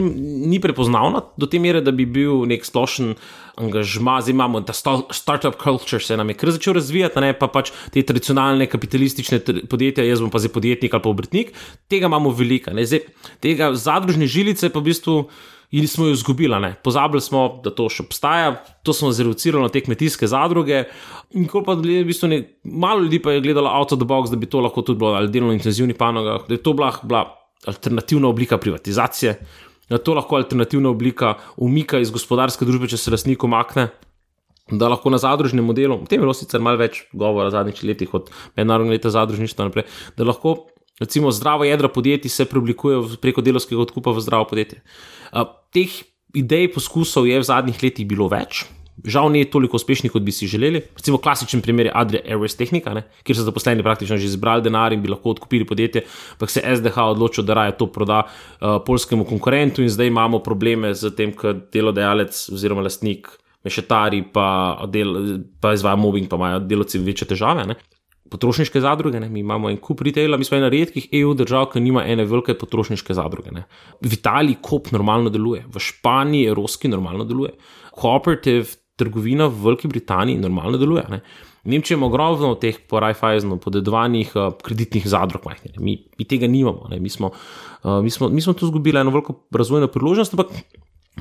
ni 0.50 0.58
prepoznavna 0.62 1.20
do 1.38 1.46
te 1.46 1.60
mere, 1.62 1.84
da 1.86 1.91
bi 1.93 2.08
bil 2.10 2.48
nek 2.50 2.63
splošen 2.65 3.12
angažma, 3.62 4.15
zdaj 4.25 4.34
imamo 4.34 4.63
ta 4.65 4.74
startup 4.74 5.60
culture, 5.62 6.01
se 6.01 6.17
nam 6.17 6.32
je 6.32 6.38
kar 6.39 6.51
začel 6.55 6.74
razvijati, 6.79 7.22
ne 7.22 7.36
pa 7.38 7.51
pač 7.53 7.70
te 7.93 8.01
tradicionalne 8.01 8.65
kapitalistične 8.72 9.43
podjetja, 9.70 10.08
jaz 10.08 10.24
bom 10.25 10.34
pa 10.34 10.41
zdaj 10.41 10.55
podjetnik 10.55 10.96
ali 10.96 11.05
pa 11.05 11.12
obrtnik, 11.12 11.53
tega 11.86 12.10
imamo 12.10 12.34
veliko. 12.34 12.74
Zdaj, 12.74 13.05
tega 13.46 13.70
zadružne 13.77 14.25
žilice 14.25 14.74
pa 14.74 14.82
v 14.82 14.89
bistvu 14.89 15.20
in 15.74 15.88
smo 15.88 16.06
jo 16.06 16.13
izgubili. 16.13 16.74
Pozabili 16.84 17.22
smo, 17.22 17.48
da 17.63 17.72
to 17.74 17.88
še 17.89 18.06
obstaja, 18.06 18.53
to 18.86 18.94
smo 18.94 19.10
zreducirali 19.12 19.65
na 19.65 19.72
te 19.74 19.82
kmetijske 19.82 20.30
zadruge. 20.30 20.84
In 21.34 21.48
ko 21.50 21.63
pa 21.65 21.74
v 21.80 22.03
bistvu 22.06 22.30
ne, 22.30 22.39
malo 22.63 23.01
ljudi 23.01 23.20
pa 23.24 23.34
je 23.34 23.42
gledalo 23.42 23.72
out 23.74 23.96
of 23.96 24.01
the 24.01 24.08
box, 24.08 24.30
da 24.30 24.38
bi 24.38 24.50
to 24.50 24.62
lahko 24.62 24.86
tudi 24.86 25.01
bilo 25.01 25.18
ali 25.18 25.32
delovno 25.34 25.56
intenzivni 25.58 25.98
panogah, 25.98 26.46
da 26.48 26.53
je 26.53 26.62
to 26.62 26.75
bila, 26.77 26.92
bila 27.01 27.24
alternativna 27.65 28.30
oblika 28.30 28.60
privatizacije, 28.62 29.34
da 29.89 29.98
je 29.98 30.03
to 30.06 30.13
lahko 30.13 30.38
alternativna 30.38 30.94
oblika 30.94 31.34
umika 31.58 32.00
iz 32.00 32.13
gospodarske 32.13 32.70
družbe, 32.70 32.92
če 32.94 33.01
se 33.01 33.13
lastnik 33.15 33.44
umakne. 33.44 33.89
Da 34.72 34.88
lahko 34.88 35.12
na 35.12 35.18
zadružnem 35.20 35.65
modelu, 35.65 35.98
o 35.98 36.06
tem 36.08 36.22
je 36.22 36.24
bilo 36.24 36.34
sicer 36.38 36.62
malo 36.63 36.80
več 36.80 37.01
govora 37.12 37.50
v 37.50 37.56
zadnjih 37.58 37.82
letih, 37.84 38.13
od 38.15 38.30
mednarodnega 38.56 38.96
leta 38.96 39.12
zadružništva 39.12 39.68
naprej, 39.68 39.89
da 40.15 40.30
lahko 40.30 40.53
recimo 41.00 41.32
zdravo 41.32 41.64
jedro 41.64 41.90
podjetij 41.90 42.30
se 42.30 42.46
preoblikuje 42.46 43.18
preko 43.22 43.42
delovskega 43.42 43.82
odkupa 43.82 44.12
v 44.12 44.22
zdravo 44.22 44.48
podjetje. 44.50 44.82
Teh 45.74 45.90
idej, 46.34 46.72
poskusov 46.74 47.28
je 47.28 47.40
v 47.40 47.46
zadnjih 47.46 47.84
letih 47.84 48.08
bilo 48.08 48.28
več. 48.30 48.66
Žal 48.94 49.32
ni 49.34 49.42
toliko 49.50 49.80
uspešnih, 49.80 50.12
kot 50.14 50.22
bi 50.22 50.32
si 50.32 50.48
želeli. 50.48 50.84
Recimo 50.96 51.18
klasičen 51.18 51.64
primer 51.66 51.90
je 51.90 51.94
Adria 51.96 52.22
Airways 52.30 52.54
Technica, 52.58 52.94
ne? 52.94 53.02
kjer 53.26 53.40
so 53.40 53.46
zaposleni 53.48 53.84
praktično 53.84 54.20
že 54.22 54.30
zbrali 54.30 54.62
denar 54.62 54.94
in 54.94 55.02
bi 55.02 55.10
lahko 55.10 55.34
odkupili 55.34 55.66
podjetje, 55.66 56.04
ampak 56.38 56.50
se 56.50 56.62
SDH 56.62 56.98
odločil, 57.16 57.44
da 57.44 57.58
raje 57.58 57.78
to 57.78 57.88
proda 57.90 58.22
uh, 58.22 58.78
polskemu 58.86 59.26
konkurentu 59.26 59.82
in 59.82 59.90
zdaj 59.90 60.08
imamo 60.08 60.40
probleme 60.46 60.94
z 60.94 61.10
tem, 61.18 61.34
ker 61.34 61.58
delodajalec 61.74 62.38
oziroma 62.54 62.86
lastnik 62.86 63.32
mešetari 63.66 64.24
pa, 64.34 64.86
del, 64.92 65.42
pa 65.62 65.74
izvaja 65.74 65.98
mobbing, 65.98 66.30
pa 66.30 66.38
imajo 66.38 66.62
delovci 66.68 67.00
večje 67.02 67.28
težave. 67.34 67.66
Ne? 67.66 67.80
Potrošniške 68.34 68.82
zadruge, 68.82 69.22
ne? 69.22 69.30
mi 69.30 69.44
imamo 69.46 69.70
en 69.70 69.80
kup 69.82 70.02
retaila, 70.06 70.38
mi 70.38 70.48
smo 70.48 70.58
ena 70.58 70.72
redkih 70.74 71.08
EU 71.22 71.34
držav, 71.38 71.70
ki 71.74 71.82
nima 71.84 72.06
ene 72.10 72.25
velike 72.30 72.58
potrošniške 72.58 73.16
zadruge. 73.18 73.54
Ne? 73.54 73.68
V 74.02 74.18
Italiji 74.18 74.60
kop 74.66 74.92
normalno 74.96 75.32
deluje, 75.34 75.63
v 75.70 75.82
Španiji 75.82 76.52
Eroski 76.54 76.92
normalno 76.92 77.28
deluje, 77.30 77.54
Cooperative 77.94 78.80
trgovina 78.98 79.48
v 79.50 79.66
Veliki 79.68 79.90
Britaniji 79.90 80.42
normalno 80.42 80.78
deluje. 80.82 81.04
Ne? 81.10 81.22
Nemčija 81.63 81.98
ima 81.98 82.10
ogromno 82.10 82.56
teh 82.60 82.80
po 82.90 83.00
Raiffeisenu 83.00 83.58
podedovanih 83.63 84.34
uh, 84.36 84.50
kreditnih 84.63 85.06
zadrug, 85.08 85.46
mi, 85.80 85.96
mi 86.20 86.25
tega 86.28 86.48
nimamo, 86.48 86.90
mi 87.00 87.10
smo, 87.10 87.32
uh, 87.32 88.02
mi, 88.04 88.10
smo, 88.12 88.30
mi 88.30 88.42
smo 88.42 88.54
tu 88.54 88.66
izgubili 88.68 89.00
eno 89.00 89.13
veliko 89.16 89.38
razvojno 89.52 89.88
priložnost, 89.88 90.34
ampak 90.34 90.52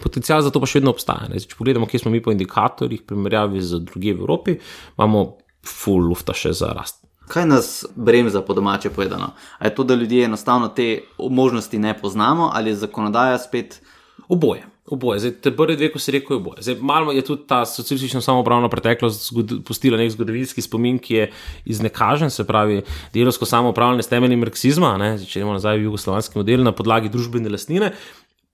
potencial 0.03 0.43
za 0.43 0.51
to 0.51 0.61
pa 0.61 0.67
še 0.67 0.81
vedno 0.81 0.95
obstaja. 0.97 1.29
Ne? 1.31 1.39
Če 1.39 1.55
pogledamo, 1.59 1.87
kje 1.87 2.03
smo 2.03 2.11
mi 2.11 2.23
po 2.25 2.35
indikatorjih, 2.35 3.05
primerjavi 3.07 3.63
z 3.63 3.85
drugimi 3.87 4.19
v 4.19 4.25
Evropi, 4.25 4.57
imamo 4.99 5.25
full 5.63 6.11
lufta 6.11 6.35
še 6.35 6.55
za 6.59 6.73
rast. 6.75 7.02
Kaj 7.29 7.47
nas 7.47 7.85
bremza, 7.97 8.43
po 8.43 8.55
domače 8.55 8.91
povedano? 8.91 9.33
A 9.59 9.67
je 9.67 9.75
to, 9.75 9.85
da 9.85 9.95
ljudje 9.95 10.25
enostavno 10.25 10.69
te 10.69 11.01
možnosti 11.19 11.79
ne 11.79 11.99
poznamo, 11.99 12.51
ali 12.55 12.71
je 12.71 12.77
zakonodaja 12.77 13.39
spet 13.39 13.81
oboje? 14.29 14.73
Oboje, 14.87 15.21
zdaj 15.21 15.33
te 15.41 15.51
prve 15.57 15.77
dve, 15.77 15.93
ko 15.93 16.01
si 16.03 16.13
rekel, 16.13 16.37
oboje. 16.37 16.63
Zdaj, 16.67 16.77
malo 16.83 17.13
je 17.13 17.23
tudi 17.23 17.47
ta 17.47 17.63
socialistična 17.67 18.21
samopravna 18.21 18.69
preteklost 18.69 19.31
pustila 19.65 19.97
nek 19.97 20.11
zgodovinski 20.11 20.63
spomin, 20.63 20.99
ki 20.99 21.15
je 21.15 21.29
iznekažen, 21.65 22.31
se 22.31 22.45
pravi, 22.45 22.83
delovsko 23.15 23.47
samopravljanje 23.47 24.03
s 24.03 24.11
temeljnim 24.11 24.43
marksizma, 24.43 24.97
ne, 24.99 25.15
če 25.25 25.41
imamo 25.41 25.55
nazaj 25.61 25.79
v 25.79 25.87
jugoslovanski 25.87 26.39
model 26.39 26.67
na 26.67 26.75
podlagi 26.75 27.09
družbene 27.15 27.53
lastnine. 27.55 27.93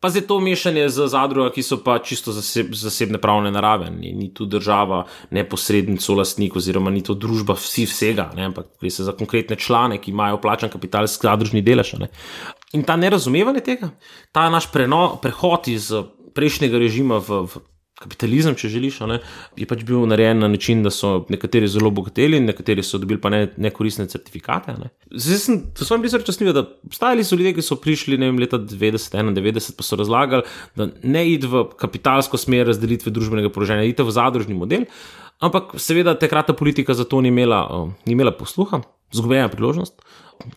Pa 0.00 0.12
zdaj 0.14 0.28
to 0.31 0.38
mešanje 0.40 0.88
z 0.95 1.09
zadrugami, 1.11 1.50
ki 1.50 1.62
so 1.67 1.81
pa 1.83 1.97
čisto 1.99 2.31
zaseb, 2.31 2.71
zasebne 2.71 3.19
pravne 3.19 3.50
narave, 3.50 3.90
ni, 3.90 4.12
ni 4.14 4.28
tu 4.35 4.47
država 4.47 5.02
neposredni 5.35 5.99
solastnik, 5.99 6.55
oziroma 6.57 6.93
ni 6.95 7.02
to 7.02 7.17
družba 7.19 7.57
vsi 7.59 7.88
vsega, 7.90 8.28
ne? 8.38 8.47
ampak 8.47 8.69
gre 8.78 8.93
se 8.95 9.02
za 9.02 9.17
konkretne 9.19 9.59
člane, 9.59 9.99
ki 9.99 10.14
imajo 10.14 10.38
plačan 10.38 10.71
kapital, 10.71 11.09
skladružni 11.11 11.64
delež. 11.67 11.97
Ne? 11.99 12.12
In 12.78 12.87
ta 12.87 12.95
nerazumevanje 12.95 13.64
tega, 13.67 13.90
ta 14.31 14.47
naš 14.55 14.71
preno, 14.71 15.19
prehod 15.23 15.67
iz 15.73 15.90
prejšnjega 16.35 16.78
režima 16.78 17.19
v, 17.19 17.43
v 17.50 17.67
kapitalizem, 17.99 18.55
če 18.59 18.71
želiš, 18.71 19.00
ne, 19.11 19.19
je 19.59 19.67
pač 19.69 19.83
bil 19.87 20.05
narejen 20.09 20.38
na 20.43 20.49
način, 20.50 20.85
da 20.87 20.93
so 20.95 21.25
nekateri 21.33 21.69
zelo 21.71 21.90
bogateli, 21.95 22.40
nekateri 22.45 22.85
so 22.87 23.00
dobili 23.02 23.21
pa 23.23 23.33
ne, 23.35 23.40
nekoristne 23.59 24.07
certifikate. 24.11 24.76
Ne. 24.78 24.90
Zdaj 25.11 25.40
sem, 25.43 25.61
sem 25.81 26.05
bil 26.05 26.14
razčasljiv, 26.14 26.52
da 26.57 26.64
obstajali 26.87 27.26
so 27.26 27.38
ljudje, 27.38 27.57
ki 27.59 27.64
so 27.67 27.78
prišli 27.83 28.21
vem, 28.21 28.38
leta 28.38 28.61
90-91, 28.62 29.73
pa 29.78 29.87
so 29.87 29.99
razlagali, 29.99 30.47
da 30.78 30.88
ne 31.02 31.25
id 31.33 31.49
v 31.50 31.64
kapitalsko 31.78 32.40
smer 32.40 32.71
razdelitve 32.71 33.12
družbenega 33.14 33.50
položaja, 33.55 33.87
id 33.88 34.05
v 34.05 34.14
zadružni 34.14 34.57
model. 34.59 34.87
Ampak 35.43 35.76
seveda 35.78 36.17
takratna 36.19 36.55
politika 36.59 36.95
za 36.99 37.07
to 37.07 37.21
ni 37.23 37.31
imela, 37.31 37.62
uh, 37.71 37.90
ni 38.07 38.17
imela 38.17 38.35
posluha, 38.35 38.83
zgubljena 39.14 39.50
priložnost. 39.50 40.00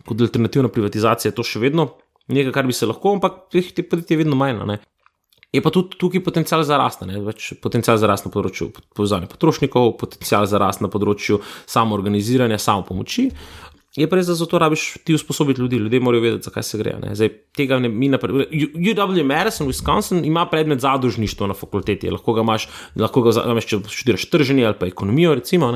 Kot 0.06 0.22
alternativna 0.22 0.70
privatizacija 0.70 1.30
je 1.30 1.36
to 1.38 1.46
še 1.46 1.62
vedno 1.62 1.92
nekaj, 2.32 2.52
kar 2.54 2.66
bi 2.66 2.74
se 2.76 2.86
lahko, 2.86 3.16
ampak 3.16 3.46
teh 3.52 3.70
podjetij 3.90 4.14
je 4.14 4.22
vedno 4.24 4.38
manj. 4.38 4.78
Je 5.52 5.60
pa 5.60 5.70
tudi 5.70 5.98
tukaj 6.00 6.22
potencial 6.24 6.62
za 6.64 6.78
rast, 6.80 7.02
več 7.04 7.52
potencial 7.60 7.98
za 8.00 8.08
rast 8.08 8.24
na 8.24 8.32
področju 8.32 8.70
povezovanja 8.96 9.28
potrošnikov, 9.28 9.98
potencial 10.00 10.46
za 10.48 10.60
rast 10.62 10.80
na 10.80 10.88
področju 10.88 11.42
samoorganiziranja, 11.68 12.56
samo 12.58 12.86
pomoči. 12.88 13.28
Je 13.92 14.06
pa 14.08 14.16
res, 14.16 14.24
da 14.30 14.32
za 14.32 14.46
to 14.48 14.56
rabiš 14.56 14.86
ti 15.04 15.12
usposobiti 15.12 15.60
ljudi, 15.60 15.76
ljudje 15.76 16.00
morajo 16.00 16.24
vedeti, 16.24 16.48
zakaj 16.48 16.64
se 16.64 16.78
gre. 16.80 16.94
Zdaj, 17.12 17.28
tega 17.52 17.76
ne 17.76 17.90
mi 17.92 18.08
naprej. 18.08 18.46
UW 18.72 19.24
Madison, 19.28 19.68
Wisconsin 19.68 20.24
ima 20.24 20.46
predmet 20.48 20.80
zadružništva 20.80 21.50
na 21.50 21.56
fakulteti, 21.58 22.08
lahko 22.10 22.32
ga 22.32 22.40
imaš, 22.40 22.70
lahko 22.96 23.26
ga 23.26 23.36
imaš, 23.52 23.68
če 23.68 23.82
študiraš 23.92 24.24
trženje 24.32 24.64
ali 24.70 24.80
pa 24.80 24.88
ekonomijo, 24.88 25.36
recimo. 25.36 25.74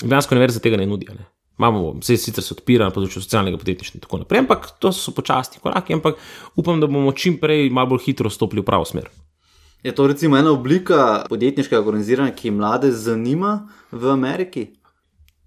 Dejansko 0.00 0.38
univerza 0.38 0.64
tega 0.64 0.80
ne 0.80 0.88
nudi. 0.88 1.12
Ne? 1.12 1.28
Imamo, 1.58 1.92
vse 2.00 2.16
sicer 2.16 2.44
se 2.44 2.54
odpira 2.56 2.88
na 2.88 2.94
področju 2.94 3.20
socialnega 3.22 3.58
podjetništva 3.60 3.98
in 3.98 4.04
tako 4.06 4.22
naprej, 4.22 4.42
ampak 4.44 4.70
to 4.80 4.92
so 4.96 5.12
počasni 5.14 5.60
koraki, 5.62 5.94
ampak 5.94 6.20
upam, 6.56 6.80
da 6.80 6.88
bomo 6.88 7.12
čim 7.12 7.36
prej 7.40 7.68
malo 7.70 7.92
bolj 7.92 8.06
hitro 8.06 8.32
stopili 8.32 8.64
v 8.64 8.68
pravo 8.70 8.88
smer. 8.88 9.10
Je 9.82 9.92
to 9.94 10.06
recimo 10.06 10.38
ena 10.38 10.52
oblika 10.54 11.26
podjetniškega 11.28 11.82
organiziranja, 11.82 12.34
ki 12.38 12.54
mlade 12.54 12.92
zanima 12.94 13.68
v 13.90 14.12
Ameriki? 14.14 14.68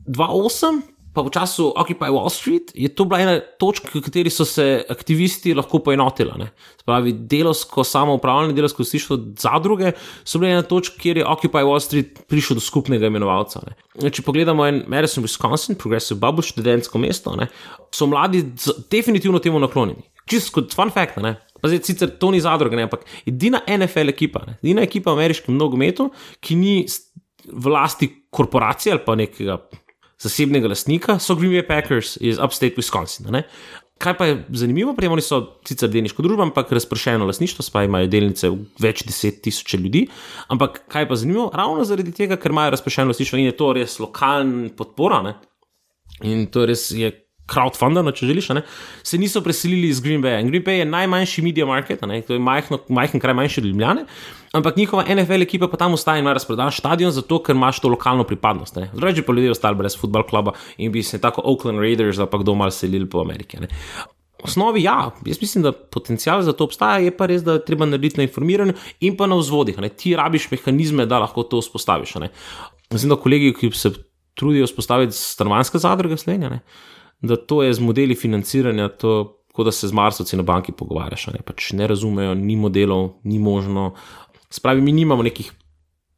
2-8, 0.05 0.81
pa 1.15 1.23
v 1.23 1.31
času 1.31 1.71
Occupy 1.71 2.11
Wall 2.11 2.27
Street, 2.29 2.73
je 2.75 2.89
to 2.91 3.07
bila 3.07 3.21
ena 3.23 3.35
točka, 3.39 3.87
v 3.95 4.03
kateri 4.03 4.31
so 4.33 4.43
se 4.43 4.83
aktivisti 4.91 5.55
lahko 5.55 5.79
poenotili. 5.79 6.49
Spravi, 6.81 7.13
delovsko 7.31 7.85
samoupravljanje, 7.87 8.57
delovsko 8.57 8.83
vsištvo 8.83 9.17
zadruge 9.39 9.93
so 10.27 10.41
bile 10.41 10.51
ena 10.57 10.65
točka, 10.67 10.99
kjer 10.99 11.23
je 11.23 11.27
Occupy 11.27 11.63
Wall 11.63 11.79
Street 11.79 12.19
prišel 12.27 12.59
do 12.59 12.63
skupnega 12.63 13.07
imenovalca. 13.07 13.63
Ne. 13.63 14.11
Če 14.11 14.25
pogledamo 14.27 14.67
en 14.67 14.83
Madison, 14.91 15.23
Wisconsin, 15.23 15.79
Progressive 15.79 16.19
Bubble, 16.19 16.43
študentsko 16.43 16.99
mesto, 16.99 17.37
ne, 17.39 17.47
so 17.95 18.09
mladi 18.11 18.43
definitivno 18.91 19.39
temu 19.39 19.63
naklonjeni. 19.63 20.03
Čisto 20.27 20.59
kot 20.59 20.75
fun 20.75 20.91
fact. 20.91 21.21
Ne. 21.23 21.37
Pa 21.61 21.71
zdaj, 21.71 21.85
sicer 21.87 22.11
to 22.19 22.33
ni 22.33 22.41
zadruga, 22.43 22.77
ampak 22.83 23.07
edina 23.29 23.63
NFL 23.69 24.11
ekipa, 24.11 24.43
ne, 24.49 24.59
edina 24.59 24.83
ekipa 24.83 25.13
v 25.13 25.21
ameriškem 25.21 25.55
nogometu, 25.55 26.11
ki 26.43 26.59
ni 26.59 26.75
v 27.45 27.71
lasti 27.71 28.09
korporacije 28.33 28.93
ali 28.93 29.03
pa 29.05 29.15
nekega 29.15 29.57
zasebnega 30.21 30.69
lastnika, 30.71 31.19
so 31.19 31.35
Green 31.35 31.53
Bay 31.53 31.65
Packers 31.67 32.17
iz 32.21 32.39
Upstate 32.39 32.75
Wisconsin. 32.77 33.31
Ne? 33.31 33.43
Kaj 33.97 34.17
pa 34.17 34.25
je 34.27 34.39
zanimivo, 34.59 34.91
prej 34.95 35.09
oni 35.13 35.23
so 35.23 35.39
sicer 35.67 35.89
delniško 35.89 36.23
družbo, 36.23 36.43
ampak 36.43 36.71
razpršeno 36.75 37.25
lastništvo, 37.29 37.63
spaj 37.63 37.87
imajo 37.87 38.09
delnice 38.11 38.49
v 38.51 38.65
več 38.83 39.05
deset 39.07 39.39
tisoč 39.45 39.77
ljudi. 39.79 40.05
Ampak 40.51 40.81
kaj 40.91 41.07
pa 41.07 41.15
je 41.15 41.23
zanimivo, 41.23 41.47
ravno 41.55 41.85
zaradi 41.87 42.11
tega, 42.15 42.35
ker 42.35 42.51
imajo 42.51 42.73
razpršeno 42.75 43.13
lastništvo 43.13 43.39
in 43.39 43.47
je 43.47 43.55
to 43.55 43.71
res 43.77 43.99
lokalna 44.03 44.73
podpora. 44.75 45.21
Ne? 45.23 45.37
In 46.27 46.47
to 46.51 46.65
res 46.67 46.89
je 46.91 47.11
crowdfundano, 47.49 48.11
če 48.15 48.29
želiš, 48.29 48.49
ne? 48.57 48.63
se 49.03 49.17
niso 49.21 49.41
preselili 49.45 49.89
iz 49.93 50.01
Green 50.01 50.23
Bay. 50.23 50.39
In 50.41 50.49
Green 50.49 50.63
Bay 50.65 50.81
je 50.81 50.85
najmanjši 50.89 51.43
media 51.45 51.65
market, 51.65 52.01
ne? 52.07 52.21
to 52.25 52.33
je 52.33 52.41
majhno, 52.41 52.79
majhen 52.89 53.21
kraj, 53.21 53.37
manjši 53.37 53.61
od 53.61 53.67
Ljubljana. 53.69 54.05
Ampak 54.55 54.77
njihova 54.79 55.03
NFL 55.09 55.43
ekipa 55.43 55.67
pa 55.67 55.77
tam 55.77 55.93
ostaja 55.93 56.17
in 56.17 56.23
ima 56.23 56.33
razprodan 56.33 56.71
stadion, 56.71 57.11
zato 57.11 57.41
ker 57.43 57.55
imaš 57.55 57.81
to 57.83 57.91
lokalno 57.91 58.23
pripadnost. 58.23 58.79
Zdaj, 58.93 59.15
če 59.19 59.25
pa 59.27 59.35
ljudje 59.35 59.51
ostali 59.51 59.75
brez 59.75 59.97
futbol 59.99 60.23
kluba 60.23 60.55
in 60.77 60.91
bi 60.91 61.03
se 61.03 61.21
tako 61.21 61.43
Oakland 61.43 61.83
Raiders 61.83 62.19
ali 62.19 62.31
pa 62.31 62.39
kdo 62.41 62.55
mal 62.55 62.71
selili 62.71 63.09
po 63.09 63.21
Ameriki. 63.21 63.59
Ne? 63.59 63.67
V 64.39 64.47
osnovi, 64.47 64.83
ja, 64.83 65.11
jaz 65.25 65.41
mislim, 65.41 65.63
da 65.65 65.71
potencial 65.71 66.41
za 66.45 66.53
to 66.53 66.67
obstaja, 66.69 67.01
je 67.03 67.11
pa 67.17 67.25
res, 67.27 67.43
da 67.43 67.57
je 67.57 67.65
treba 67.65 67.85
narediti 67.89 68.21
na 68.21 68.27
informiranju 68.29 68.73
in 69.01 69.17
pa 69.17 69.27
na 69.27 69.35
vzvodih. 69.35 69.79
Ne? 69.81 69.89
Ti 69.89 70.15
rabiš 70.15 70.49
mehanizme, 70.51 71.05
da 71.05 71.19
lahko 71.19 71.43
to 71.43 71.59
vzpostaviš. 71.63 72.15
Mislim, 72.93 73.09
da 73.09 73.19
kolegi, 73.19 73.53
ki 73.59 73.71
se 73.73 73.91
trudijo 74.35 74.67
vzpostaviti 74.69 75.17
stanovanske 75.17 75.79
zadruge, 75.81 76.17
slenjene 76.17 76.61
da 77.21 77.35
to 77.35 77.63
je 77.63 77.73
z 77.73 77.79
modeli 77.79 78.15
financiranja, 78.15 78.89
to, 78.89 79.41
kot 79.53 79.65
da 79.65 79.71
se 79.71 79.87
z 79.87 79.95
Marsovci 79.95 80.37
na 80.37 80.43
banki 80.43 80.71
pogovarjaš. 80.71 81.27
Ne? 81.33 81.43
Pač 81.45 81.71
ne 81.73 81.87
razumejo, 81.87 82.33
ni 82.35 82.55
modelov, 82.55 83.15
ni 83.23 83.39
možno. 83.39 83.93
Spravi, 84.49 84.81
mi 84.81 84.91
nimamo 84.91 85.23
nekih 85.23 85.51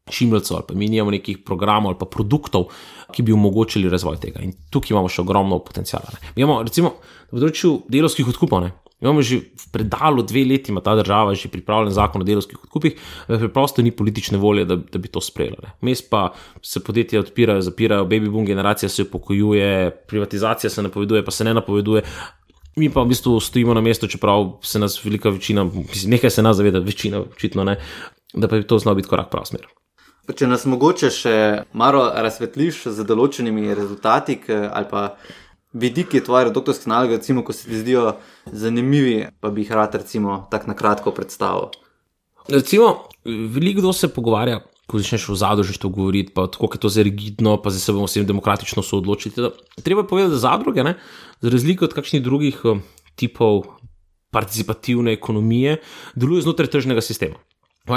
šimljcev 0.09 0.55
ali 0.55 0.65
pa 0.67 0.73
mi 0.73 0.87
nimamo 0.87 1.11
nekih 1.11 1.37
programov 1.45 1.91
ali 1.91 1.99
pa 1.99 2.05
produktov, 2.05 2.69
ki 3.11 3.23
bi 3.23 3.33
omogočili 3.33 3.89
razvoj 3.89 4.17
tega. 4.23 4.41
In 4.43 4.53
tukaj 4.71 4.95
imamo 4.95 5.09
še 5.11 5.21
ogromno 5.21 5.59
potencijala. 5.59 6.11
Mi 6.35 6.43
imamo, 6.43 6.61
recimo, 6.63 6.93
na 7.31 7.39
področju 7.39 7.81
delovskih 7.91 8.27
odkupov. 8.27 8.63
Ne? 8.63 8.71
Imamo 9.01 9.21
že 9.21 9.53
v 9.53 9.65
predalu 9.71 10.23
dve 10.25 10.41
leti, 10.45 10.71
ima 10.71 10.81
ta 10.81 10.95
država 10.97 11.35
že 11.37 11.51
pripravljen 11.53 11.93
zakon 11.93 12.21
o 12.21 12.25
delovskih 12.25 12.57
odkupih, 12.63 12.97
preprosto 13.27 13.81
ni 13.81 13.91
politične 13.91 14.37
volje, 14.41 14.65
da, 14.65 14.75
da 14.75 14.97
bi 14.97 15.07
to 15.07 15.21
sprejeli. 15.21 15.69
Mes 15.81 16.01
pa 16.01 16.31
se 16.65 16.81
podjetja 16.83 17.19
odpirajo, 17.21 17.61
zapirajo, 17.61 18.05
baby 18.09 18.29
boom 18.29 18.45
generacija 18.45 18.89
se 18.89 19.05
upokojuje, 19.05 19.91
privatizacija 20.07 20.69
se 20.69 20.81
napoveduje, 20.81 21.25
pa 21.25 21.31
se 21.31 21.43
ne 21.43 21.53
napoveduje. 21.53 22.03
mi 22.77 22.89
pa 22.93 23.01
v 23.01 23.09
bistvu 23.09 23.39
stojimo 23.39 23.73
na 23.73 23.81
mestu, 23.81 24.07
čeprav 24.07 24.59
se 24.61 24.79
nas 24.79 25.05
velika 25.05 25.29
večina, 25.29 25.63
mislim, 25.63 26.11
nekaj 26.11 26.29
se 26.29 26.43
nas 26.43 26.57
zaveda, 26.57 26.79
večina 26.79 27.21
očitno 27.21 27.63
ne, 27.63 27.77
da 28.33 28.47
pa 28.47 28.55
bi 28.55 28.67
to 28.67 28.79
znal 28.79 28.95
biti 28.95 29.07
korak 29.07 29.29
prav 29.31 29.45
smer. 29.45 29.65
Če 30.35 30.47
nas 30.47 30.65
mogoče 30.65 31.09
še 31.09 31.33
malo 31.73 32.01
razsvetliš 32.11 32.83
z 32.91 33.05
določenimi 33.07 33.73
rezultati 33.73 34.41
ali 34.49 34.85
pa 34.89 35.15
vidiki 35.73 36.23
tvoje 36.23 36.51
doktorske 36.51 36.89
naloge, 36.89 37.17
recimo, 37.17 37.43
ko 37.43 37.53
se 37.53 37.67
ti 37.67 37.77
zdijo 37.79 38.15
zanimivi, 38.45 39.25
pa 39.39 39.49
bi 39.49 39.61
jih 39.61 39.71
rad, 39.71 39.95
recimo, 39.95 40.47
tako 40.51 40.67
na 40.67 40.75
kratko 40.75 41.11
predstavil. 41.11 41.69
Recimo, 42.49 43.07
veliko 43.25 43.81
kdo 43.81 43.93
se 43.93 44.07
pogovarja, 44.13 44.61
ko 44.87 44.99
začneš 44.99 45.27
v 45.29 45.35
zadružništvu 45.35 45.89
govoriti, 45.89 46.33
pa 46.33 46.47
tako 46.47 46.69
je 46.73 46.79
to 46.79 46.89
zelo 46.89 47.03
rigidno, 47.03 47.57
pa 47.61 47.71
se 47.71 47.91
bomo 47.91 48.07
vsem 48.07 48.25
demokratično 48.25 48.83
soodločiti. 48.83 49.49
Treba 49.83 50.01
je 50.01 50.07
povedati, 50.07 50.31
da 50.31 50.39
zadruge, 50.39 50.83
ne, 50.83 50.95
za 51.41 51.49
razliko 51.49 51.85
od 51.85 51.93
kakšnih 51.93 52.23
drugih 52.23 52.61
uh, 52.65 52.79
tipov 53.15 53.65
participativne 54.31 55.13
ekonomije, 55.13 55.81
delujejo 56.15 56.47
znotraj 56.47 56.71
tržnega 56.71 57.01
sistema. 57.01 57.35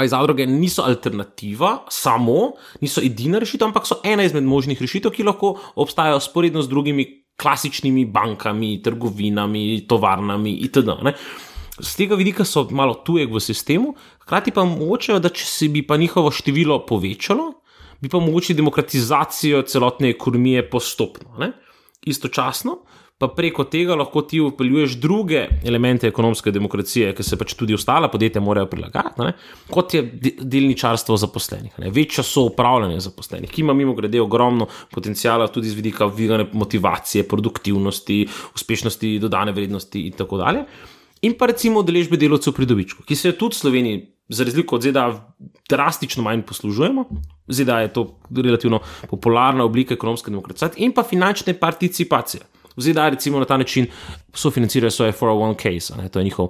Zadruge 0.07 0.45
niso 0.47 0.83
alternativa, 0.87 1.85
samo 1.89 2.53
niso 2.81 3.01
edina 3.03 3.39
rešitev, 3.39 3.67
ampak 3.67 3.87
so 3.87 3.99
ena 4.03 4.23
izmed 4.23 4.43
možnih 4.43 4.79
rešitev, 4.81 5.11
ki 5.11 5.23
lahko 5.27 5.57
obstajajo 5.75 6.19
sporedno 6.23 6.61
z 6.63 6.71
drugimi 6.71 7.20
klasičnimi 7.37 8.05
bankami, 8.05 8.81
trgovinami, 8.83 9.85
tovarnami 9.87 10.53
itd. 10.67 10.97
Ne. 11.03 11.15
Z 11.81 11.95
tega 11.97 12.17
vidika 12.19 12.45
so 12.45 12.67
malo 12.71 12.99
tujek 13.05 13.31
v 13.31 13.41
sistemu, 13.41 13.95
hkrati 14.25 14.53
pa 14.53 14.65
mogoče, 14.67 15.17
da 15.19 15.31
če 15.33 15.45
se 15.47 15.69
bi 15.73 15.81
pa 15.87 15.97
njihovo 15.97 16.31
število 16.31 16.83
povečalo, 16.85 17.47
bi 18.01 18.09
pa 18.09 18.19
mogoče 18.21 18.53
demokratizacijo 18.57 19.63
celotne 19.65 20.11
ekonomije 20.13 20.69
postopno. 20.69 21.37
Ne. 21.39 21.53
Istočasno 22.05 22.81
pa 23.21 23.27
preko 23.29 23.67
tega 23.69 23.93
lahko 23.95 24.23
ti 24.25 24.39
upeljuješ 24.41 24.95
druge 25.01 25.43
elemente 25.65 26.09
ekonomske 26.09 26.51
demokracije, 26.51 27.11
ki 27.13 27.23
se 27.23 27.37
pač 27.37 27.53
tudi 27.59 27.75
ostala 27.77 28.09
podjetja 28.09 28.41
morajo 28.41 28.69
prilagajati, 28.71 29.21
ne? 29.21 29.33
kot 29.69 29.93
je 29.93 30.01
delničarstvo 30.41 31.17
zaposlenih, 31.21 31.75
ne? 31.83 31.91
večjo 31.93 32.25
so 32.25 32.47
upravljanje 32.49 33.03
zaposlenih, 33.05 33.51
ki 33.51 33.61
ima 33.61 33.75
mimo 33.77 33.93
grede 33.93 34.21
ogromno 34.21 34.65
potencijala 34.89 35.51
tudi 35.53 35.69
z 35.69 35.77
vidika 35.77 36.07
vigane 36.09 36.47
motivacije, 36.53 37.27
produktivnosti, 37.29 38.23
uspešnosti, 38.55 39.19
dodane 39.21 39.53
vrednosti 39.53 40.01
in 40.07 40.17
tako 40.17 40.41
dalje. 40.41 40.65
In 41.21 41.35
pa 41.37 41.45
recimo 41.51 41.83
deležbe 41.85 42.17
delovcev 42.17 42.55
pri 42.57 42.65
dobičku, 42.65 43.05
ki 43.05 43.15
se 43.15 43.29
jo 43.29 43.37
tudi 43.37 43.53
v 43.53 43.61
Sloveniji, 43.61 43.99
za 44.31 44.47
razliko 44.47 44.79
od 44.79 44.85
ZDA, 44.87 45.05
drastično 45.69 46.23
manj 46.23 46.41
poslužujemo. 46.47 47.03
ZDA 47.47 47.79
je 47.83 47.93
to 47.93 48.05
relativno 48.35 48.79
popularna 49.09 49.65
oblika 49.67 49.93
ekonomske 49.93 50.31
demokracije 50.31 50.71
in 50.77 50.93
pa 50.95 51.03
finančne 51.03 51.53
participacije. 51.59 52.41
V 52.81 52.89
ZDA 52.89 53.09
recimo 53.13 53.39
na 53.39 53.45
ta 53.45 53.57
način 53.61 53.85
sofinancirajo 54.33 54.91
svoje 54.91 55.13
401k, 55.13 56.09
to 56.09 56.19
je 56.19 56.25
njihov 56.25 56.49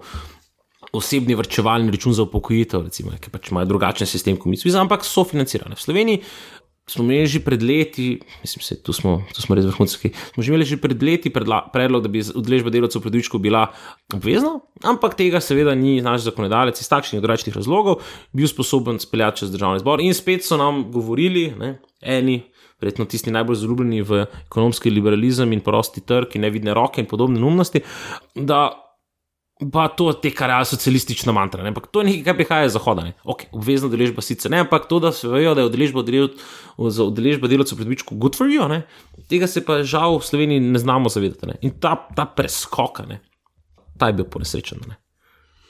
osebni 0.92 1.36
vrčevalni 1.36 1.92
račun 1.92 2.14
za 2.14 2.24
upokojitev, 2.24 2.88
recimo, 2.88 3.12
ki 3.20 3.32
pač 3.32 3.52
imajo 3.52 3.70
drugačen 3.70 4.08
sistem 4.08 4.40
kot 4.40 4.52
mi, 4.52 4.58
ampak 4.80 5.06
sofinancirajo. 5.08 5.76
V 5.76 5.82
Sloveniji 5.82 6.24
smo 6.92 7.06
imeli 7.06 7.28
že 7.28 7.40
pred 7.40 7.62
leti, 7.64 8.20
mislim, 8.42 8.64
se, 8.64 8.76
tu, 8.84 8.94
smo, 8.94 9.22
tu 9.32 9.42
smo 9.42 9.56
res 9.56 9.66
vrhunski, 9.70 10.12
smo 10.34 10.44
že 10.44 10.52
imeli 10.52 10.68
že 10.68 10.78
pred 10.82 11.04
leti 11.04 11.32
predla, 11.32 11.62
predlog, 11.72 12.04
da 12.04 12.12
bi 12.12 12.20
udeležba 12.20 12.74
delavcev 12.74 13.02
pri 13.02 13.14
Dvičku 13.16 13.40
bila 13.40 13.70
obvezna, 14.14 14.60
ampak 14.84 15.16
tega 15.16 15.40
seveda 15.40 15.76
ni 15.78 16.02
naš 16.04 16.28
zakonodajalec 16.28 16.82
iz 16.82 16.90
takšnih 16.92 17.22
drugačnih 17.24 17.56
razlogov 17.56 18.04
bil 18.36 18.50
sposoben 18.50 19.00
speljati 19.00 19.46
čez 19.46 19.54
državni 19.54 19.80
zbor. 19.80 20.04
In 20.04 20.14
spet 20.18 20.44
so 20.44 20.60
nam 20.60 20.90
govorili, 20.92 21.54
ne, 21.56 21.78
eni 22.02 22.42
verjetno 22.82 23.06
tisti 23.06 23.32
najbolj 23.32 23.60
zalubljeni 23.62 24.02
v 24.02 24.26
ekonomski 24.46 24.90
liberalizem 24.90 25.54
in 25.54 25.62
prosti 25.62 26.02
trg 26.02 26.36
in 26.36 26.48
nevidne 26.48 26.74
roke 26.74 27.02
in 27.02 27.10
podobne 27.10 27.40
neumnosti, 27.40 27.84
da 28.36 28.70
pa 29.72 29.88
to 29.88 30.10
te 30.14 30.32
kar 30.34 30.50
je 30.50 30.66
socialistična 30.66 31.32
mantra. 31.32 31.64
Ne? 31.64 31.70
Ampak 31.70 31.88
to 31.94 32.02
je 32.02 32.08
nekaj, 32.08 32.24
kar 32.26 32.38
prihaja 32.38 32.66
iz 32.66 32.74
Zahoda. 32.74 33.06
Okay, 33.24 33.50
obvezna 33.54 33.92
deležba 33.92 34.24
sicer 34.26 34.52
ne, 34.52 34.64
ampak 34.66 34.88
to, 34.90 35.00
da 35.04 35.12
se 35.14 35.30
vejo, 35.30 35.54
da 35.56 35.62
je 35.62 35.70
udeležba 35.70 37.48
delavcev 37.52 37.78
pred 37.78 37.92
vičko 37.92 38.16
good 38.16 38.38
for 38.38 38.50
you, 38.50 38.66
ne? 38.70 38.82
tega 39.30 39.48
se 39.48 39.62
pa 39.66 39.82
žal 39.84 40.18
v 40.18 40.26
Sloveniji 40.26 40.64
ne 40.66 40.82
znamo 40.82 41.12
zavedati. 41.14 41.52
Ne? 41.52 41.60
In 41.62 41.78
ta, 41.80 41.94
ta 42.16 42.26
preskok, 42.26 43.04
ta 44.02 44.10
je 44.10 44.18
bil 44.18 44.26
ponesrečen. 44.26 44.82
Ne? 44.90 44.98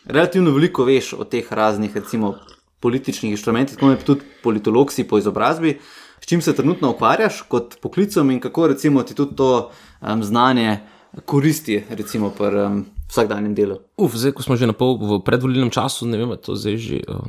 Relativno 0.08 0.56
veliko 0.56 0.88
veš 0.88 1.14
o 1.20 1.28
teh 1.28 1.52
raznih, 1.52 1.92
recimo, 1.96 2.38
političnih 2.82 3.36
inštrumentih, 3.36 3.78
kot 3.78 4.00
je 4.00 4.06
tudi 4.06 4.40
politolog 4.42 4.92
si 4.92 5.04
po 5.08 5.20
izobrazbi. 5.22 5.76
Uh, 5.76 6.01
s 6.22 6.26
čim 6.26 6.42
se 6.42 6.56
trenutno 6.56 6.92
ukvarjaš 6.92 7.42
kot 7.42 7.76
poklicom 7.82 8.32
in 8.32 8.40
kako 8.40 8.68
recimo 8.68 9.04
ti 9.04 9.16
tudi 9.16 9.36
to 9.36 9.72
um, 10.02 10.24
znanje 10.24 10.80
koristi, 11.26 11.84
recimo 11.90 12.30
pri 12.30 12.62
um, 12.62 12.86
vsakdanjem 13.12 13.56
delu. 13.56 13.78
Uf, 14.00 14.16
zdaj, 14.16 14.32
ko 14.38 14.44
smo 14.46 14.56
že 14.56 14.70
na 14.70 14.76
pol 14.78 14.96
v 14.96 15.20
predvolilnem 15.28 15.72
času, 15.74 16.08
ne 16.08 16.16
vem, 16.16 16.32
to 16.40 16.56
zdaj 16.56 16.78
že, 16.80 17.04
um, 17.12 17.28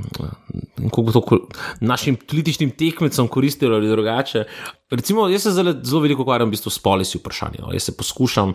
kako 0.87 1.03
bo 1.03 1.11
to 1.11 1.23
našim 1.83 2.15
političnim 2.15 2.71
tekmecem 2.71 3.27
koristilo 3.27 3.77
ali 3.77 3.91
drugače. 3.91 4.47
Recimo, 4.95 5.27
jaz 5.33 5.49
se 5.49 5.55
zelo, 5.57 5.75
veliko 6.05 6.23
ukvarjam 6.23 6.53
v 6.53 6.55
bistvu 6.55 6.71
s 6.71 6.79
polisi 6.79 7.19
vprašanji. 7.19 7.65
No. 7.65 7.73
Jaz 7.75 7.91
se 7.91 7.97
poskušam, 7.97 8.55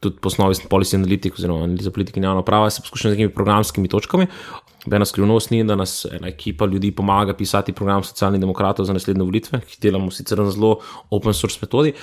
tudi 0.00 0.18
po 0.18 0.32
osnovi 0.32 0.56
polisi 0.70 0.96
analitik, 0.96 1.38
oziroma 1.38 1.68
analiza 1.68 1.92
politike 1.94 2.18
in 2.20 2.26
javno 2.26 2.42
pravo, 2.42 2.70
se 2.70 2.82
poskušam 2.82 3.12
z 3.12 3.14
nekimi 3.14 3.34
programskimi 3.34 3.88
točkami. 3.88 4.26
Bena 4.86 5.04
skrivnost 5.04 5.50
ni, 5.50 5.62
da 5.64 5.76
nas 5.76 6.04
ena 6.10 6.28
ekipa 6.28 6.66
ljudi 6.66 6.90
pomaga 6.92 7.36
pisati 7.36 7.72
program 7.72 8.02
socialnih 8.04 8.40
demokratov 8.40 8.84
za 8.84 8.92
naslednje 8.92 9.24
volitve, 9.24 9.60
ki 9.60 9.78
delamo 9.80 10.10
sicer 10.12 10.40
na 10.42 10.50
zelo 10.50 10.78
open 11.10 11.32
source 11.32 11.60
metodi. 11.62 11.94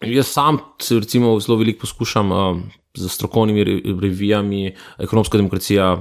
Jaz 0.00 0.32
sam 0.32 0.58
se 0.80 0.98
recimo 0.98 1.34
zelo 1.40 1.58
veliko 1.58 1.84
poskušam 1.84 2.32
um, 2.32 2.62
z 2.94 3.08
strokovnimi 3.08 3.64
revijami, 4.00 4.74
ekonomska 4.98 5.38
demokracija, 5.38 5.96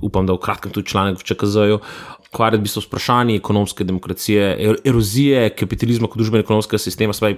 upam, 0.00 0.26
da 0.26 0.32
v 0.32 0.40
kratkem 0.40 0.72
tudi 0.72 0.88
članek 0.88 1.20
v 1.20 1.24
ČKZ-ju, 1.24 1.78
ukvarjati 2.32 2.68
se 2.68 2.80
s 2.80 2.86
vprašanji 2.86 3.36
ekonomske 3.36 3.84
demokracije, 3.84 4.56
er-, 4.58 4.80
erozije 4.84 5.50
kapitalizma 5.56 6.08
kot 6.08 6.18
družbeno-ekonomskega 6.18 6.80
sistema, 6.80 7.12
svoj 7.12 7.36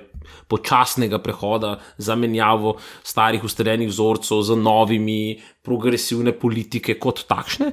počasnega 0.49 1.19
prehoda, 1.19 1.79
zamenjavo 1.99 2.77
starih 3.03 3.45
ustaljenih 3.45 3.91
vzorcev 3.91 4.43
z 4.43 4.57
novimi 4.57 5.41
progresivne 5.63 6.33
politike 6.33 6.99
kot 6.99 7.27
takšne. 7.29 7.73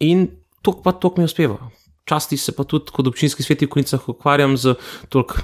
In 0.00 0.28
to 0.62 0.72
pa 0.82 0.92
to 0.92 1.12
mi 1.16 1.24
uspeva. 1.24 1.58
Časti 2.06 2.36
se 2.36 2.54
pa 2.56 2.64
tudi 2.64 2.92
kot 2.94 3.06
občinski 3.06 3.42
sveti 3.42 3.66
v 3.66 3.74
Konicah 3.76 4.08
ukvarjam 4.08 4.56
z 4.56 4.74
toliko 5.08 5.42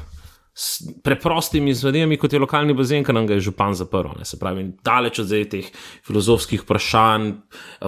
preprostimi 1.02 1.72
zadevami, 1.74 2.18
kot 2.20 2.32
je 2.32 2.40
lokalni 2.42 2.74
bazen, 2.76 3.04
ki 3.04 3.14
nam 3.16 3.26
ga 3.26 3.38
je 3.38 3.46
župan 3.48 3.72
zaprl. 3.74 4.12
Ne, 4.18 4.26
se 4.28 4.36
pravi, 4.36 4.66
daleč 4.84 5.22
od 5.22 5.32
teh 5.50 5.70
filozofskih 6.04 6.60
vprašanj, 6.66 7.30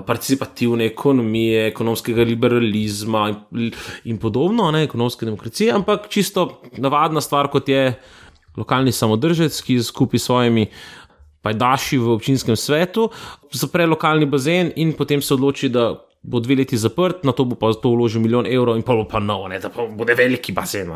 participativne 0.06 0.88
ekonomije, 0.88 1.66
ekonomskega 1.74 2.24
liberalizma 2.24 3.26
in, 3.52 3.68
in 4.08 4.20
podobno, 4.20 4.70
ne, 4.72 4.86
ekonomske 4.88 5.28
demokracije, 5.28 5.74
ampak 5.76 6.08
čisto 6.08 6.62
navadna 6.80 7.20
stvar, 7.20 7.50
kot 7.52 7.68
je 7.68 7.98
lokalni 8.56 8.92
samodržec, 8.92 9.60
ki 9.60 9.82
skupaj 9.82 10.20
s 10.20 10.30
svojimi. 10.30 10.68
Pajdaši 11.44 11.98
v 12.00 12.14
občinskem 12.14 12.56
svetu, 12.56 13.10
zapre 13.52 13.84
lokalni 13.84 14.24
bazen 14.24 14.70
in 14.80 14.94
potem 14.96 15.20
se 15.20 15.34
odloči, 15.34 15.68
da 15.68 15.90
bo 16.24 16.40
dve 16.40 16.56
leti 16.56 16.76
zaprt, 16.80 17.24
na 17.24 17.32
to 17.36 17.44
bo 17.44 17.56
pa 17.60 17.70
to 17.76 17.92
vložil 17.92 18.22
milijon 18.24 18.48
evrov 18.48 18.78
in 18.80 18.84
pa 18.86 18.96
bo 18.96 19.04
pa 19.08 19.20
nov, 19.20 19.46
ne, 19.52 19.60
da 19.60 19.68
pa 19.72 19.84
bo 19.84 20.06
veliki 20.08 20.54
bazen. 20.56 20.92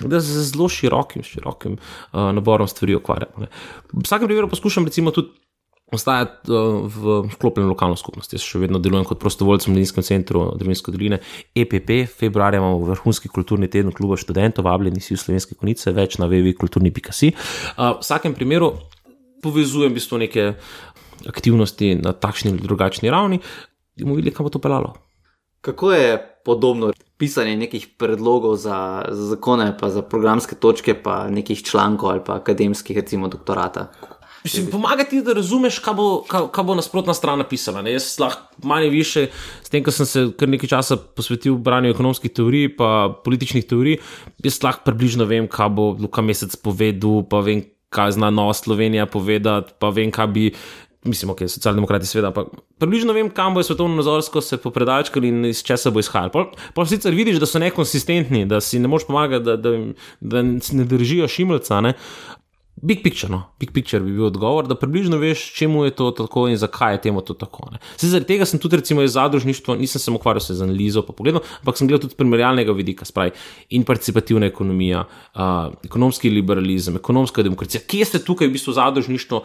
Da 0.00 0.20
se 0.20 0.46
zelo 0.50 0.68
širokim, 0.72 1.24
širokim 1.26 1.76
uh, 1.76 2.30
naborom 2.36 2.68
stvari 2.68 2.96
ukvarjam. 2.96 3.48
V 3.92 4.04
vsakem 4.04 4.30
primeru 4.30 4.48
poskušam 4.52 4.88
recimo 4.88 5.12
tudi. 5.12 5.34
Ostajati 5.94 6.50
uh, 6.50 6.82
v 6.90 7.28
sklopljeni 7.30 7.68
lokalni 7.70 7.94
skupnosti. 7.94 8.34
Jaz 8.34 8.42
še 8.42 8.58
vedno 8.58 8.80
delujem 8.82 9.04
kot 9.06 9.20
prostovoljec 9.22 9.68
v 9.68 9.70
Mladinskem 9.70 10.02
centru 10.02 10.40
Drevinske 10.58 10.90
doline. 10.90 11.20
EPP, 11.54 11.92
februarja 12.10 12.58
imamo 12.58 12.80
vrhunski 12.88 13.30
kulturni 13.30 13.68
teden 13.70 13.94
kluba 13.94 14.18
študentov, 14.18 14.66
vabljeni 14.66 14.98
si 14.98 15.14
v 15.14 15.20
slovenske 15.22 15.54
konice, 15.54 15.94
več 15.94 16.18
na 16.18 16.26
vevi 16.26 16.56
kulturni.si. 16.58 17.30
Uh, 17.30 17.92
v 17.94 18.02
vsakem 18.02 18.34
primeru 18.34 18.72
povezujem 19.46 19.94
v 19.94 20.00
bistvu 20.00 20.18
neke 20.26 20.48
aktivnosti 21.24 21.94
na 22.02 22.12
takšni 22.12 22.52
ali 22.52 22.60
drugačni 22.60 23.10
ravni, 23.10 23.40
bomo 24.04 24.14
videli, 24.14 24.34
kam 24.34 24.44
bo 24.44 24.50
to 24.50 24.58
pelalo. 24.58 24.94
Kako 25.60 25.92
je 25.92 26.18
podobno 26.44 26.92
pisanje 27.18 27.56
nekih 27.56 27.88
predlogov 27.98 28.56
za, 28.56 29.04
za 29.08 29.24
zakone, 29.32 29.72
pa 29.80 29.90
za 29.90 30.02
programske 30.02 30.54
točke, 30.54 30.94
pa 30.94 31.28
nekih 31.28 31.64
člankov 31.64 32.10
ali 32.10 32.20
pa 32.26 32.36
akademskih, 32.36 32.96
recimo 32.96 33.28
doktorata? 33.28 33.88
Mislim, 34.46 34.66
pomagati, 34.70 35.22
da 35.22 35.32
razumeš, 35.32 35.78
kaj 35.82 35.94
bo, 35.94 36.22
kaj, 36.28 36.44
kaj 36.54 36.64
bo 36.64 36.74
nasprotna 36.78 37.14
stran 37.14 37.38
napisala. 37.42 37.82
Ne? 37.82 37.96
Jaz 37.96 38.12
lahko 38.22 38.68
manj 38.68 38.88
više, 38.88 39.26
s 39.62 39.72
tem, 39.72 39.82
ko 39.82 39.90
sem 39.90 40.06
se 40.06 40.22
kar 40.38 40.48
nekaj 40.48 40.70
časa 40.70 40.96
posvetil 40.96 41.56
branju 41.58 41.90
ekonomskih 41.90 42.30
teorij 42.30 42.68
in 42.68 42.76
političnih 43.24 43.66
teorij, 43.66 43.98
jaz 44.44 44.60
lahko 44.62 44.86
približno 44.86 45.26
vem, 45.26 45.48
kaj 45.50 45.72
bo 45.74 45.88
Luka 45.98 46.22
Mesec 46.22 46.54
povedal, 46.62 47.24
pa 47.30 47.42
vem, 47.42 47.64
kaj 47.90 48.12
zna 48.20 48.30
Nova 48.30 48.54
Slovenija 48.54 49.06
povedati, 49.06 49.74
pa 49.82 49.90
vem, 49.90 50.14
kaj 50.14 50.26
bi 50.26 50.46
mislim, 51.06 51.30
ok, 51.30 51.44
socialdemokrati, 51.48 52.06
seveda, 52.06 52.32
ampak 52.32 52.52
približno 52.78 53.14
vem, 53.16 53.30
kam 53.30 53.54
bo 53.54 53.62
svetovno 53.62 53.96
nazorsko 53.96 54.40
se 54.40 54.58
popredalčkali 54.62 55.28
in 55.28 55.44
iz 55.50 55.62
česa 55.66 55.90
bo 55.90 56.02
izhajal. 56.02 56.32
Pa, 56.34 56.46
pa 56.74 56.86
sicer 56.86 57.14
vidiš, 57.14 57.40
da 57.42 57.46
so 57.46 57.62
nekonsistentni, 57.62 58.44
da 58.46 58.60
si 58.60 58.78
ne 58.82 58.88
moš 58.88 59.06
pomagati, 59.06 59.44
da, 59.44 59.56
da, 59.56 59.76
da 60.20 60.42
ne 60.42 60.84
držijo 60.84 61.28
šimlca. 61.28 61.80
Ne? 61.80 61.94
Big 62.82 63.00
picture, 63.02 63.30
no, 63.32 63.54
big 63.58 63.70
picture 63.72 64.02
bi 64.04 64.12
bil 64.12 64.26
odgovor, 64.26 64.66
da 64.68 64.76
približno 64.76 65.16
veš, 65.16 65.46
čemu 65.56 65.86
je 65.86 65.94
to 65.96 66.10
tako 66.12 66.42
in 66.52 66.58
zakaj 66.60 66.94
je 66.94 67.00
temu 67.06 67.22
to 67.24 67.34
tako. 67.34 67.70
Se, 67.96 68.10
zaradi 68.10 68.28
tega 68.28 68.44
sem 68.44 68.60
tudi, 68.60 68.76
recimo, 68.76 69.02
iz 69.02 69.14
zadružništva, 69.16 69.78
nisem 69.80 70.00
se 70.00 70.12
ukvarjal 70.12 70.44
z 70.44 70.60
analizo, 70.62 71.00
pa 71.02 71.14
pogledal, 71.16 71.40
ampak 71.62 71.78
sem 71.80 71.88
gledal 71.88 72.04
tudi 72.04 72.18
primerjalnega 72.20 72.76
vidika, 72.76 73.08
spravi 73.08 73.32
in 73.70 73.84
participativna 73.88 74.50
ekonomija, 74.52 75.06
uh, 75.08 75.72
ekonomski 75.88 76.30
liberalizem, 76.30 77.00
ekonomska 77.00 77.42
demokracija, 77.42 77.80
kje 77.80 78.04
ste 78.04 78.20
tukaj 78.20 78.52
v 78.52 78.58
bistvu 78.58 78.76
zadružništvo. 78.76 79.42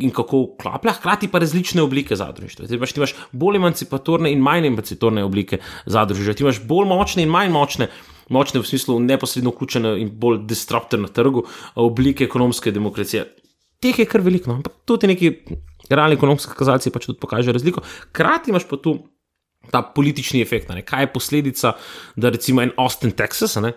In 0.00 0.10
kako 0.10 0.56
klaplja, 0.56 0.94
hkrati 0.96 1.28
pa 1.28 1.38
različne 1.38 1.82
oblike 1.82 2.16
zadružništva. 2.16 2.66
Ti 2.66 2.74
imaš, 2.74 2.92
ti 2.92 3.00
imaš 3.00 3.12
bolj 3.32 3.58
emancipatorne 3.60 4.32
in 4.32 4.40
manj 4.40 4.66
emancipatorne 4.66 5.24
oblike 5.24 5.58
zadružništva, 5.86 6.34
ti 6.34 6.46
imaš 6.46 6.62
bolj 6.66 6.88
močne 6.88 7.26
in 7.26 7.30
manj 7.30 7.52
močne 7.52 7.90
močne 8.32 8.60
v 8.60 8.66
smislu 8.66 8.98
neposredno 9.00 9.52
vključene 9.52 9.94
in 10.00 10.10
bolj 10.18 10.42
disruptivne 10.48 11.08
na 11.08 11.12
trgu 11.12 11.44
oblike 11.74 12.24
ekonomske 12.24 12.72
demokracije. 12.72 13.26
Teh 13.82 13.98
je 13.98 14.06
kar 14.06 14.22
veliko, 14.22 14.50
no? 14.50 14.60
ampak 14.60 14.84
tudi 14.86 15.10
neki 15.10 15.32
realni 15.90 16.16
ekonomski 16.16 16.54
kazalci 16.56 16.92
pač 16.94 17.08
tudi 17.10 17.20
pokažejo 17.20 17.56
razliko. 17.56 17.82
Hkrati 18.08 18.52
imaš 18.52 18.68
pa 18.70 18.78
tu 18.78 18.96
ta 19.70 19.82
politični 19.82 20.42
efekt, 20.42 20.70
ne? 20.70 20.84
kaj 20.86 21.06
je 21.06 21.12
posledica, 21.12 21.74
da 22.16 22.30
recimo 22.34 22.62
en 22.62 22.72
Austin, 22.76 23.12
Texas, 23.18 23.58
ne? 23.62 23.74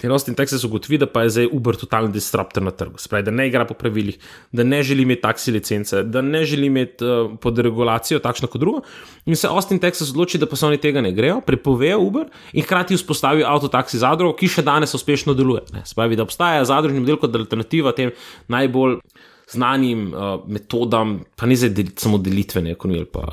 In 0.00 0.10
Austin 0.10 0.34
Texas 0.34 0.64
ugotovi, 0.64 0.96
da 0.98 1.06
pa 1.06 1.22
je 1.22 1.30
zdaj 1.34 1.48
Uber 1.52 1.76
totalni 1.76 2.12
disruptor 2.12 2.64
na 2.64 2.70
trgu. 2.72 2.96
Spravi, 2.98 3.26
da 3.26 3.30
ne 3.30 3.44
igra 3.48 3.66
po 3.68 3.74
pravilih, 3.76 4.16
da 4.52 4.64
ne 4.64 4.80
želi 4.82 5.04
imeti 5.04 5.22
taksi 5.22 5.52
licence, 5.52 6.02
da 6.02 6.22
ne 6.24 6.44
želi 6.48 6.66
imeti 6.66 7.04
uh, 7.04 7.34
pod 7.40 7.58
regulacijo 7.58 8.18
takšno 8.24 8.48
kot 8.48 8.60
drugo. 8.60 8.80
In 9.26 9.36
se 9.36 9.50
Austin 9.50 9.78
Texas 9.78 10.10
odloči, 10.10 10.40
da 10.40 10.48
pa 10.48 10.56
so 10.56 10.66
oni 10.66 10.80
tega 10.80 11.00
ne 11.04 11.12
grejo, 11.12 11.42
prepovejo 11.46 12.00
Uber 12.00 12.30
in 12.52 12.64
hkrati 12.64 12.96
vzpostavijo 12.96 13.46
avtotaksi 13.46 14.00
zadrugo, 14.00 14.32
ki 14.36 14.48
še 14.48 14.64
danes 14.64 14.96
uspešno 14.96 15.36
deluje. 15.36 15.66
Spravi, 15.84 16.16
da 16.16 16.24
obstaja 16.24 16.64
zadružni 16.64 17.04
model 17.04 17.20
kot 17.20 17.36
alternativa 17.36 17.92
tem 17.92 18.16
najbolj 18.48 18.96
znanim 19.52 20.08
uh, 20.14 20.40
metodam, 20.48 21.18
pa 21.36 21.46
ne 21.46 21.60
zdaj 21.60 21.74
del, 21.76 21.92
samo 22.00 22.16
delitvene 22.22 22.72
ekonomije, 22.72 23.10
pa 23.12 23.28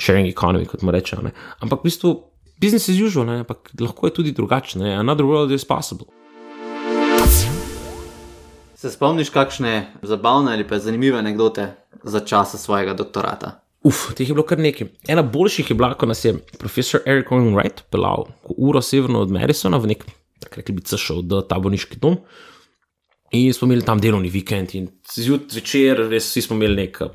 sharing 0.00 0.32
economy, 0.32 0.64
kot 0.70 0.80
mu 0.80 0.96
rečejo. 0.96 1.34
Ampak 1.60 1.84
v 1.84 1.90
bistvu 1.90 2.16
business 2.60 2.88
as 2.88 3.00
usual, 3.00 3.26
ne? 3.26 3.40
ampak 3.40 3.70
lahko 3.80 4.06
je 4.06 4.14
tudi 4.14 4.32
drugače. 4.32 4.78
Another 4.78 5.24
world 5.24 5.52
is 5.52 5.64
possible. 5.64 6.06
Se 8.74 8.90
spomniš 8.90 9.30
kakšne 9.30 9.92
zabavne 10.02 10.52
ali 10.52 10.68
pa 10.68 10.78
zanimive 10.78 11.18
anekdote 11.18 11.74
za 12.02 12.20
časa 12.20 12.58
svojega 12.58 12.94
doktorata? 12.94 13.60
Uf, 13.84 14.12
teh 14.14 14.28
je 14.28 14.34
bilo 14.34 14.44
kar 14.44 14.58
nekaj. 14.58 14.88
Ena 15.08 15.22
boljših 15.22 15.70
je 15.70 15.74
bila, 15.76 15.94
ko 15.94 16.06
nas 16.06 16.24
je 16.24 16.34
profesor 16.58 17.00
Eric 17.06 17.32
Owen 17.32 17.54
Wright 17.56 17.84
pelal 17.90 18.26
uro 18.56 18.82
severno 18.82 19.20
od 19.20 19.32
Madisona 19.32 19.76
v 19.80 19.92
nek, 19.92 20.04
rekli 20.56 20.74
bi, 20.76 20.84
šel 20.84 21.22
do 21.22 21.40
taboriški 21.40 22.00
dom. 22.00 22.18
In 23.30 23.52
smo 23.54 23.68
imeli 23.68 23.84
tam 23.86 24.00
delovni 24.02 24.26
vikend, 24.28 24.72
in 24.74 24.88
zjutraj, 25.14 26.08
res 26.10 26.26
vsi 26.32 26.42
smo 26.48 26.56
imeli 26.58 26.80
nekaj, 26.80 27.12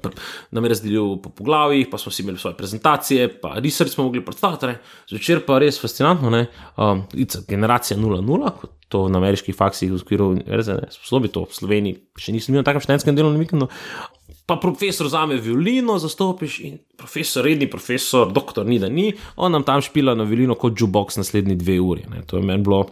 nam 0.55 0.63
je 0.63 0.71
razdelil 0.71 1.09
po 1.19 1.33
poglavjih, 1.35 1.89
pa 1.91 1.99
smo 1.99 2.11
si 2.11 2.23
imeli 2.23 2.39
svoje 2.39 2.55
prezentacije, 2.55 3.27
pa 3.41 3.57
research 3.59 3.93
smo 3.93 4.05
mogli 4.07 4.23
predstaviti. 4.23 4.77
Zvečer 5.11 5.43
pa 5.43 5.59
res 5.59 5.81
fascinantno, 5.81 6.31
ne, 6.31 6.45
um, 6.79 7.03
generacija 7.49 7.99
0-0, 7.99 8.53
kot 8.61 8.71
to 8.87 9.09
na 9.11 9.19
ameriških 9.19 9.55
faksih 9.55 9.91
v 9.91 9.99
okviru 9.99 10.31
univerze, 10.37 10.79
ne, 10.79 10.87
sposobi 10.93 11.33
to 11.35 11.43
v 11.49 11.59
Sloveniji, 11.59 11.99
še 12.15 12.31
nisem 12.31 12.55
imel 12.55 12.63
takem 12.63 12.85
študentskem 12.85 13.17
delovnem 13.17 13.43
vikendu. 13.43 13.67
Pa 14.47 14.55
profesor 14.61 15.09
zame 15.11 15.35
violino 15.41 15.97
zastopiš 15.99 16.59
in 16.63 16.77
profesor, 16.95 17.43
redni 17.43 17.67
profesor, 17.67 18.31
doktor 18.31 18.63
ni 18.63 18.79
da 18.79 18.87
ni, 18.87 19.09
on 19.35 19.51
nam 19.51 19.65
tam 19.67 19.83
špila 19.83 20.15
na 20.15 20.23
violino 20.23 20.55
kot 20.55 20.79
jukebox 20.79 21.19
naslednji 21.19 21.57
dve 21.59 21.81
uri. 21.81 22.05
Ne. 22.13 22.23
To 22.29 22.39
je 22.39 22.45
meni 22.45 22.63
bilo 22.63 22.85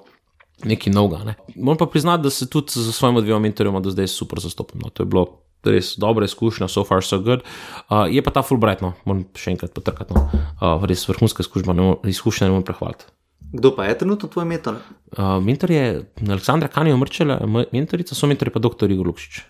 nekaj 0.64 0.94
novega. 0.94 1.24
Ne. 1.24 1.36
Moram 1.56 1.78
pa 1.78 1.86
priznati, 1.86 2.24
da 2.24 2.30
se 2.30 2.50
tudi 2.50 2.72
z 2.72 2.92
svojima 2.92 3.22
dvema 3.22 3.40
mentorjema 3.40 3.80
do 3.80 3.92
zdaj 3.92 4.08
super 4.08 4.40
zastopam. 4.40 4.82
No. 4.84 4.90
To 4.90 5.04
je 5.04 5.08
bilo 5.08 5.26
res 5.64 5.94
dobra 5.98 6.28
izkušnja, 6.28 6.68
so 6.68 6.84
far 6.84 7.04
so 7.04 7.20
good. 7.24 7.44
Uh, 7.90 8.06
je 8.12 8.24
pa 8.24 8.32
ta 8.36 8.44
Fulbright, 8.44 8.84
no. 8.84 8.94
moram 9.08 9.24
še 9.38 9.56
enkrat 9.56 9.74
potrkati, 9.76 10.16
no. 10.16 10.28
uh, 10.60 10.84
res 10.90 11.06
vrhunska 11.08 11.46
izkušnja, 11.46 11.76
ne 11.78 11.94
izkušnja, 12.12 12.50
ne 12.50 12.58
morem 12.58 12.68
prehvaliti. 12.68 13.08
Kdo 13.54 13.70
pa 13.76 13.86
je 13.86 13.98
trenutno 14.02 14.28
tvoj 14.34 14.48
mentor? 14.50 14.80
Uh, 15.14 15.38
mentor 15.44 15.72
je 15.72 15.84
Aleksandra 16.26 16.68
Kanijo 16.74 16.98
Mrčela, 16.98 17.38
mentorica, 17.72 18.18
so 18.18 18.28
mentori 18.28 18.52
pa 18.52 18.60
dr. 18.64 18.90
Igor 18.92 19.12
Lukšič. 19.12 19.44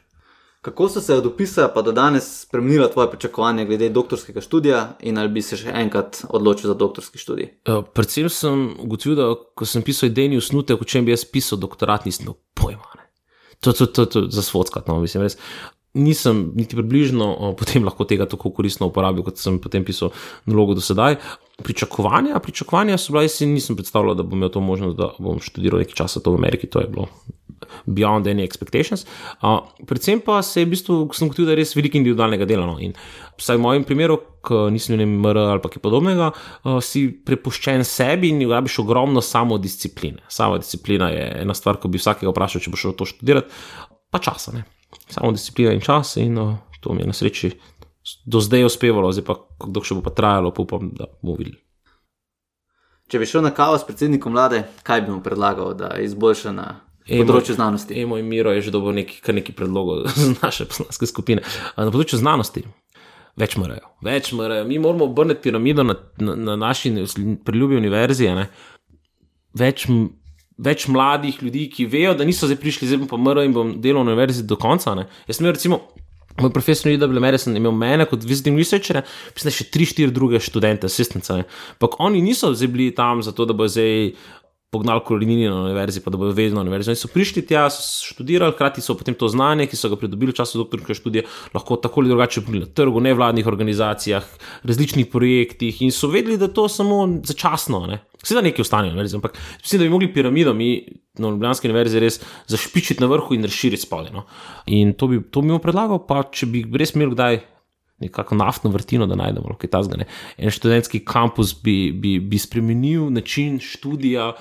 Kako 0.63 0.89
so 0.89 1.01
se 1.01 1.15
od 1.15 1.25
opisa 1.25 1.67
pa 1.75 1.81
do 1.81 1.91
danes 1.91 2.41
spremenila 2.41 2.87
tvoje 2.87 3.09
pričakovanja 3.11 3.65
glede 3.65 3.89
doktorskega 3.89 4.41
študija 4.41 4.93
in 4.99 5.17
ali 5.17 5.27
bi 5.27 5.41
se 5.43 5.57
še 5.59 5.73
enkrat 5.75 6.21
odločil 6.29 6.71
za 6.71 6.75
doktorski 6.79 7.19
študij? 7.19 7.49
Uh, 7.67 7.81
predvsem 7.83 8.29
sem 8.31 8.61
ugotovil, 8.79 9.17
da 9.19 9.25
ko 9.59 9.67
sem 9.67 9.83
pisal 9.83 10.07
idejni 10.07 10.39
usnutek, 10.39 10.79
o 10.79 10.87
čem 10.87 11.03
bi 11.03 11.11
jaz 11.11 11.25
pisal 11.27 11.59
doktorat, 11.59 12.07
nisem 12.07 12.29
imel 12.29 12.37
pojma. 12.55 12.95
Ne. 12.95 13.03
To 13.59 13.75
je 13.75 14.23
za 14.31 14.41
svodskat, 14.41 14.87
no, 14.87 15.01
mislim, 15.03 15.27
res. 15.27 15.35
Nisem 15.99 16.45
niti 16.55 16.79
približno 16.79 17.27
o, 17.33 17.51
potem 17.59 17.83
lahko 17.83 18.07
tega 18.07 18.23
tako 18.31 18.55
koristno 18.55 18.87
uporabil, 18.87 19.27
kot 19.27 19.43
sem 19.43 19.59
potem 19.59 19.83
pisal 19.83 20.15
nalogo 20.47 20.79
do 20.79 20.81
sedaj. 20.81 21.19
Pričakovanja, 21.59 22.39
pričakovanja 22.39 22.95
so 22.97 23.11
bila, 23.11 23.27
jaz 23.27 23.35
si 23.41 23.51
nisem 23.51 23.75
predstavljal, 23.75 24.15
da 24.15 24.23
bom 24.23 24.39
imel 24.39 24.55
to 24.55 24.63
možnost, 24.63 24.95
da 24.95 25.11
bom 25.19 25.43
študiral 25.43 25.83
nekaj 25.83 26.05
časa 26.05 26.23
to 26.23 26.31
v 26.31 26.39
Ameriki, 26.39 26.71
to 26.71 26.79
je 26.79 26.87
bilo 26.87 27.11
beyond 27.85 28.27
any 28.29 28.45
expectations. 28.45 29.05
Uh, 29.41 29.61
predvsem 29.87 30.21
pa 30.23 30.41
se 30.41 30.61
je 30.61 30.67
v 30.67 30.73
bistvu, 30.73 30.97
sem 31.13 31.31
gotovil, 31.31 31.49
da 31.49 31.55
je 31.55 31.61
res 31.61 31.75
veliko 31.75 31.99
individualnega 31.99 32.47
dela. 32.49 32.67
No. 32.69 32.77
In 32.83 32.95
vsaj 33.39 33.59
v 33.59 33.63
mojem 33.65 33.87
primeru, 33.87 34.19
ki 34.43 34.67
nisem 34.75 34.97
imel 34.97 35.07
MR 35.19 35.41
ali 35.55 35.73
kaj 35.73 35.83
podobnega, 35.83 36.31
uh, 36.33 36.79
si 36.83 37.07
prepuščen 37.25 37.85
sebi 37.87 38.33
in 38.33 38.43
rabiš 38.49 38.81
ogromno 38.83 39.23
samodiscipline. 39.23 40.25
Samodisciplina 40.31 41.11
je 41.13 41.27
ena 41.43 41.57
stvar, 41.57 41.81
ko 41.81 41.91
bi 41.91 42.01
vsakega 42.01 42.31
vprašal, 42.33 42.63
če 42.63 42.73
bo 42.73 42.79
šel 42.79 42.97
to 42.99 43.09
študirati, 43.09 43.63
pa 44.13 44.21
časa. 44.23 44.55
Ne. 44.57 44.65
Samodisciplina 45.09 45.73
in 45.73 45.83
čas, 45.83 46.17
in 46.21 46.37
uh, 46.39 46.57
to 46.83 46.93
mi 46.93 47.05
je 47.05 47.11
na 47.11 47.15
sreči 47.15 47.53
do 48.25 48.39
zdaj 48.39 48.65
uspevalo, 48.65 49.11
zdaj 49.11 49.25
pa, 49.25 49.35
dok 49.67 49.87
še 49.87 49.95
bo 49.95 50.03
pa 50.03 50.11
trajalo, 50.15 50.51
pa 50.51 50.63
upam, 50.65 50.91
da 50.95 51.07
bomo 51.21 51.37
videli. 51.39 51.59
Če 53.11 53.19
bi 53.19 53.27
šel 53.27 53.43
na 53.45 53.51
kavo 53.55 53.77
s 53.77 53.85
predsednikom 53.87 54.33
vlade, 54.35 54.63
kaj 54.83 55.05
bi 55.05 55.13
mu 55.13 55.21
predlagal, 55.23 55.73
da 55.77 55.93
izboljša 56.01 56.53
na 56.55 56.67
področju 57.07 57.57
znanosti. 57.57 57.97
Emo 58.01 58.17
in 58.19 58.29
Miro 58.29 58.53
je 58.55 58.63
že 58.67 58.73
dobil 58.73 58.95
nekaj, 59.01 59.35
nekaj 59.35 59.55
predlogov 59.57 60.07
za 60.21 60.33
naše 60.39 60.69
poslanske 60.71 61.09
skupine. 61.09 61.43
Na 61.77 61.89
področju 61.89 62.21
znanosti. 62.21 62.65
Več 63.39 63.55
morajo, 63.57 63.87
več 64.05 64.29
morajo. 64.37 64.65
Mi 64.69 64.77
moramo 64.77 65.07
obrniti 65.09 65.41
piramido 65.41 65.85
na, 65.85 65.95
na, 66.21 66.35
na 66.37 66.57
naši 66.67 66.91
priljubljeni 67.45 67.81
univerzi. 67.81 68.29
Več, 69.57 69.87
več 70.61 70.85
mladih 70.89 71.41
ljudi, 71.41 71.65
ki 71.73 71.87
vejo, 71.89 72.13
da 72.17 72.27
niso 72.29 72.49
zdaj 72.49 72.59
prišli, 72.61 72.91
zdaj 72.91 73.07
pa 73.09 73.17
mrl 73.17 73.47
in 73.47 73.55
bom 73.55 73.73
delal 73.81 74.05
na 74.05 74.13
univerzi 74.13 74.45
do 74.45 74.57
konca. 74.61 74.93
Ne. 74.97 75.07
Jaz 75.25 75.41
sem 75.41 75.49
recimo, 75.49 75.81
moj 76.37 76.53
profesor 76.53 76.91
Ida 76.91 77.09
Blemeresen, 77.09 77.57
imel 77.57 77.73
mene 77.77 78.05
kot 78.09 78.25
visiting 78.25 78.57
researcher, 78.57 79.01
pisne 79.33 79.53
še 79.53 79.67
tri, 79.73 79.89
štiri 79.89 80.13
druge 80.13 80.41
študente, 80.41 80.89
asistence. 80.89 81.41
Ampak 81.75 81.97
oni 82.05 82.21
niso 82.25 82.53
zdaj 82.53 82.69
bili 82.73 82.91
tam 82.93 83.25
zato, 83.25 83.49
da 83.49 83.57
bo 83.57 83.65
zdaj 83.69 84.13
pognali 84.73 85.01
korenini 85.05 85.45
na 85.47 85.61
univerzi, 85.61 86.01
pa 86.01 86.11
da 86.11 86.17
bodo 86.17 86.33
vedno 86.33 86.57
na 86.57 86.65
univerzi. 86.65 86.91
Oni 86.91 86.99
so 86.99 87.09
prišli 87.13 87.45
tja, 87.45 87.67
so 87.71 88.07
študirali, 88.09 88.55
hkrati 88.55 88.81
so 88.81 88.97
potem 88.97 89.15
to 89.17 89.29
znanje, 89.29 89.67
ki 89.69 89.77
so 89.77 89.91
ga 89.91 89.99
pridobili 90.01 90.33
v 90.33 90.39
času 90.41 90.63
doktorske 90.63 90.97
študije, 90.97 91.27
lahko 91.53 91.77
tako 91.77 92.01
ali 92.01 92.11
drugače 92.13 92.41
upili 92.41 92.63
na 92.65 92.71
trgu, 92.73 93.03
nevladnih 93.05 93.47
organizacijah, 93.47 94.25
različnih 94.63 95.07
projektih 95.13 95.81
in 95.85 95.93
so 95.93 96.09
vedeli, 96.09 96.39
da 96.41 96.49
to 96.49 96.65
samo 96.69 97.05
začasno. 97.23 97.85
Ne? 97.87 98.01
Vse 98.23 98.35
da 98.39 98.41
nekaj 98.41 98.65
ostane, 98.65 98.89
univerzi, 98.89 99.19
ampak 99.19 99.37
mislim, 99.61 99.79
da 99.79 99.85
bi 99.85 99.93
mogli 99.93 100.13
piramido 100.13 100.53
mi 100.53 100.73
na 101.21 101.29
Ljubljanski 101.29 101.69
univerzi 101.69 101.99
res 102.01 102.19
zašpičiti 102.49 103.03
na 103.03 103.07
vrhu 103.11 103.35
in 103.35 103.43
razširiti 103.45 103.85
spodaj. 103.85 104.13
No? 104.15 104.25
In 104.65 104.93
to 104.97 105.07
bi, 105.07 105.21
to 105.29 105.41
bi 105.41 105.51
mu 105.53 105.59
predlagal, 105.61 106.01
pa 106.07 106.23
če 106.31 106.49
bi 106.49 106.65
res 106.79 106.95
imel 106.95 107.13
kdaj 107.13 107.43
nekako 108.03 108.35
naftno 108.39 108.71
vrtino, 108.73 109.07
da 109.09 109.17
najdemo 109.19 109.55
kaj 109.59 109.71
tasga. 109.73 110.05
En 110.37 110.51
študentski 110.53 111.03
kampus 111.05 111.55
bi, 111.63 111.91
bi, 111.91 112.17
bi 112.19 112.39
spremenil 112.39 113.09
način 113.13 113.59
študija 113.63 114.31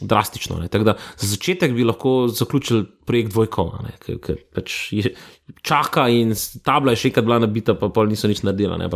drastično. 0.00 0.60
Da, 0.72 0.96
za 1.16 1.26
začetek 1.26 1.72
bi 1.72 1.84
lahko 1.84 2.28
zaključili 2.28 2.84
projekt 3.06 3.34
Vojkov, 3.34 3.72
ki 4.04 4.38
pač 4.54 4.76
čaka 5.62 6.08
in 6.12 6.34
tabla 6.64 6.94
je 6.94 7.02
še 7.02 7.10
enkrat 7.10 7.26
bila 7.26 7.40
nabita, 7.42 7.76
pa 7.78 7.88
pol 7.88 8.10
niso 8.10 8.28
nič 8.28 8.42
naredila. 8.46 8.78
Ne, 8.80 8.90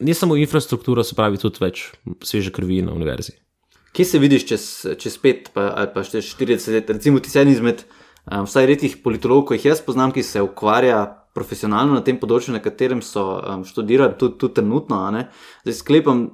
ne 0.00 0.14
samo 0.14 0.36
infrastruktura, 0.36 1.04
se 1.04 1.18
pravi 1.18 1.40
tudi 1.40 1.62
več 1.64 1.88
sveže 2.24 2.54
krvi 2.54 2.82
na 2.86 2.94
univerzi. 2.94 3.36
Kje 3.92 4.04
se 4.04 4.18
vidiš 4.18 4.44
čez, 4.46 4.64
čez 5.00 5.16
pet 5.18 5.48
pa, 5.54 5.72
ali 5.74 5.90
pa 5.94 6.04
čez 6.06 6.28
40 6.36 6.74
let? 6.76 6.90
Recimo, 6.90 7.20
ti 7.24 7.32
en 7.40 7.50
izmed 7.50 7.82
um, 7.82 8.44
vsaj 8.46 8.68
redkih 8.68 8.98
politologov, 9.02 9.48
ki 9.48 9.58
jih 9.58 9.72
jaz 9.72 9.82
poznam, 9.82 10.12
ki 10.14 10.22
se 10.22 10.42
ukvarja 10.44 11.17
profesionalno 11.38 11.96
na 11.96 12.04
tem 12.04 12.18
področju, 12.20 12.56
na 12.56 12.62
katerem 12.64 13.02
so 13.04 13.24
um, 13.38 13.64
študirali, 13.66 14.18
tudi, 14.20 14.38
tudi 14.42 14.58
trenutno. 14.58 15.00
Zdaj 15.62 15.78
sklepam, 15.78 16.24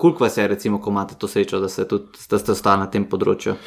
koliko 0.00 0.24
vas 0.24 0.38
je, 0.40 0.48
recimo, 0.48 0.80
ko 0.80 0.92
imate 0.94 1.18
to 1.20 1.28
srečo, 1.30 1.60
da, 1.62 1.68
tudi, 1.68 2.24
da 2.30 2.40
ste 2.40 2.56
ostali 2.56 2.84
na 2.84 2.90
tem 2.92 3.06
področju. 3.10 3.58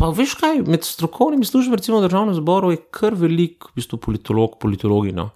Pa 0.00 0.08
veš 0.16 0.32
kaj, 0.40 0.62
med 0.64 0.86
strokovnimi 0.86 1.44
službami, 1.44 1.76
recimo 1.76 1.98
v 2.00 2.06
državnem 2.06 2.36
zboru, 2.38 2.72
je 2.72 2.80
kar 2.94 3.16
velik, 3.20 3.68
v 3.68 3.82
bistvu 3.82 4.00
politolog, 4.00 4.56
politologi. 4.62 5.12
No. 5.12 5.28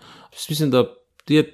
Mislim, 0.48 0.72
da 0.72 0.86
je 1.28 1.44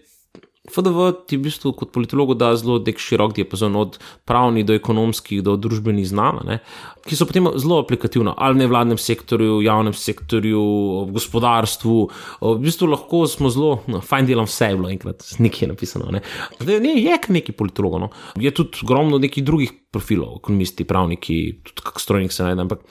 FDV 0.71 1.11
ti 1.27 1.37
v 1.37 1.47
bistvu 1.49 1.73
kot 1.77 1.93
politologu 1.93 2.35
da 2.39 2.53
zelo 2.57 2.79
širok 2.81 3.35
diapazon, 3.37 3.77
od 3.77 3.99
pravnih 4.25 4.67
do 4.67 4.75
ekonomskih 4.75 5.43
do 5.43 5.57
družbenih 5.61 6.07
znanj, 6.09 6.61
ki 7.07 7.17
so 7.17 7.27
potem 7.27 7.49
zelo 7.59 7.81
aplikativna 7.83 8.35
ali 8.37 8.59
v 8.59 8.63
nevladnem 8.65 8.99
sektorju, 9.01 9.61
javnem 9.65 9.97
sektorju, 9.97 10.63
v 11.09 11.17
gospodarstvu. 11.17 11.99
V 12.41 12.57
bistvu 12.63 12.91
lahko 12.91 13.25
smo 13.31 13.51
zelo, 13.53 13.81
no, 13.91 14.03
fajn 14.05 14.31
delam 14.31 14.49
vse, 14.49 14.73
bilo 14.77 14.91
enkrat 14.93 15.25
nekaj 15.39 15.67
je 15.67 15.71
napisano. 15.73 16.11
Ne. 16.15 16.23
Zdaj, 16.61 16.81
ne, 16.85 16.95
je 17.01 17.19
nekaj 17.29 17.57
politologov, 17.57 18.07
no. 18.07 18.11
je 18.39 18.53
tudi 18.55 18.85
ogromno 18.85 19.19
nekih 19.19 19.45
drugih 19.45 19.73
profilov, 19.91 20.39
ekonomisti, 20.39 20.87
pravniki, 20.87 21.37
tudi 21.67 21.85
kak 21.85 22.01
strojnik 22.01 22.33
se 22.33 22.47
najde. 22.47 22.69
Ampak 22.69 22.85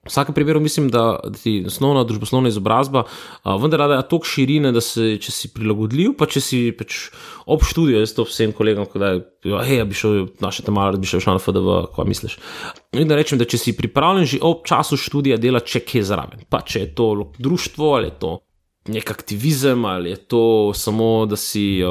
V 0.00 0.08
vsakem 0.08 0.34
primeru 0.34 0.62
mislim, 0.64 0.88
da 0.88 1.20
ti 1.42 1.58
osnovna 1.66 2.06
družboslovna 2.08 2.48
izobrazba 2.48 3.02
vendar 3.44 3.82
da 3.88 3.98
je 3.98 4.08
toliko 4.08 4.26
širine, 4.26 4.72
da 4.72 4.80
se, 4.80 5.18
če 5.20 5.32
si 5.32 5.50
prilagodljiv, 5.52 6.14
pa 6.16 6.24
če 6.24 6.40
si 6.40 6.60
pač 6.72 7.10
ob 7.44 7.66
študiju, 7.68 8.00
jaz 8.00 8.14
to 8.16 8.24
vsem 8.24 8.54
kolegom, 8.56 8.88
da 8.96 9.12
je, 9.68 9.84
bi 9.84 9.98
šel 9.98 10.30
naše 10.40 10.64
tam 10.64 10.80
malo, 10.80 10.96
bi 10.96 11.10
šel 11.10 11.20
na 11.28 11.36
FDV, 11.36 11.80
kaj 11.96 12.08
misliš. 12.08 12.38
In 12.96 13.12
da 13.12 13.18
rečem, 13.20 13.38
da 13.38 13.44
če 13.44 13.60
si 13.60 13.76
pripravljen 13.76 14.24
že 14.24 14.40
ob 14.40 14.64
času 14.64 14.96
študija 14.96 15.36
delati, 15.36 15.76
če 15.76 15.84
kje 15.84 16.06
zraven, 16.14 16.46
pa 16.48 16.64
če 16.64 16.86
je 16.86 16.94
to 16.96 17.10
društvo 17.38 17.92
ali 17.98 18.08
je 18.08 18.16
to 18.24 18.38
nek 18.88 19.10
aktivizem 19.10 19.84
ali 19.84 20.10
je 20.10 20.16
to 20.16 20.72
samo, 20.74 21.26
da 21.26 21.36
si 21.36 21.82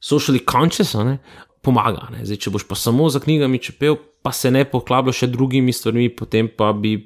socially 0.00 0.40
conscious, 0.50 0.94
ne, 0.94 1.18
pomaga. 1.62 2.08
Ne. 2.14 2.24
Zdaj, 2.24 2.40
če 2.46 2.52
boš 2.54 2.66
pa 2.68 2.78
samo 2.78 3.08
za 3.10 3.20
knjigami 3.20 3.58
čepel, 3.62 3.98
pa 4.22 4.32
se 4.32 4.50
ne 4.50 4.64
poklabljaš 4.64 5.24
še 5.24 5.30
drugimi 5.32 5.74
stvarmi, 5.74 6.08
potem 6.14 6.48
pa 6.48 6.72
bi 6.72 6.96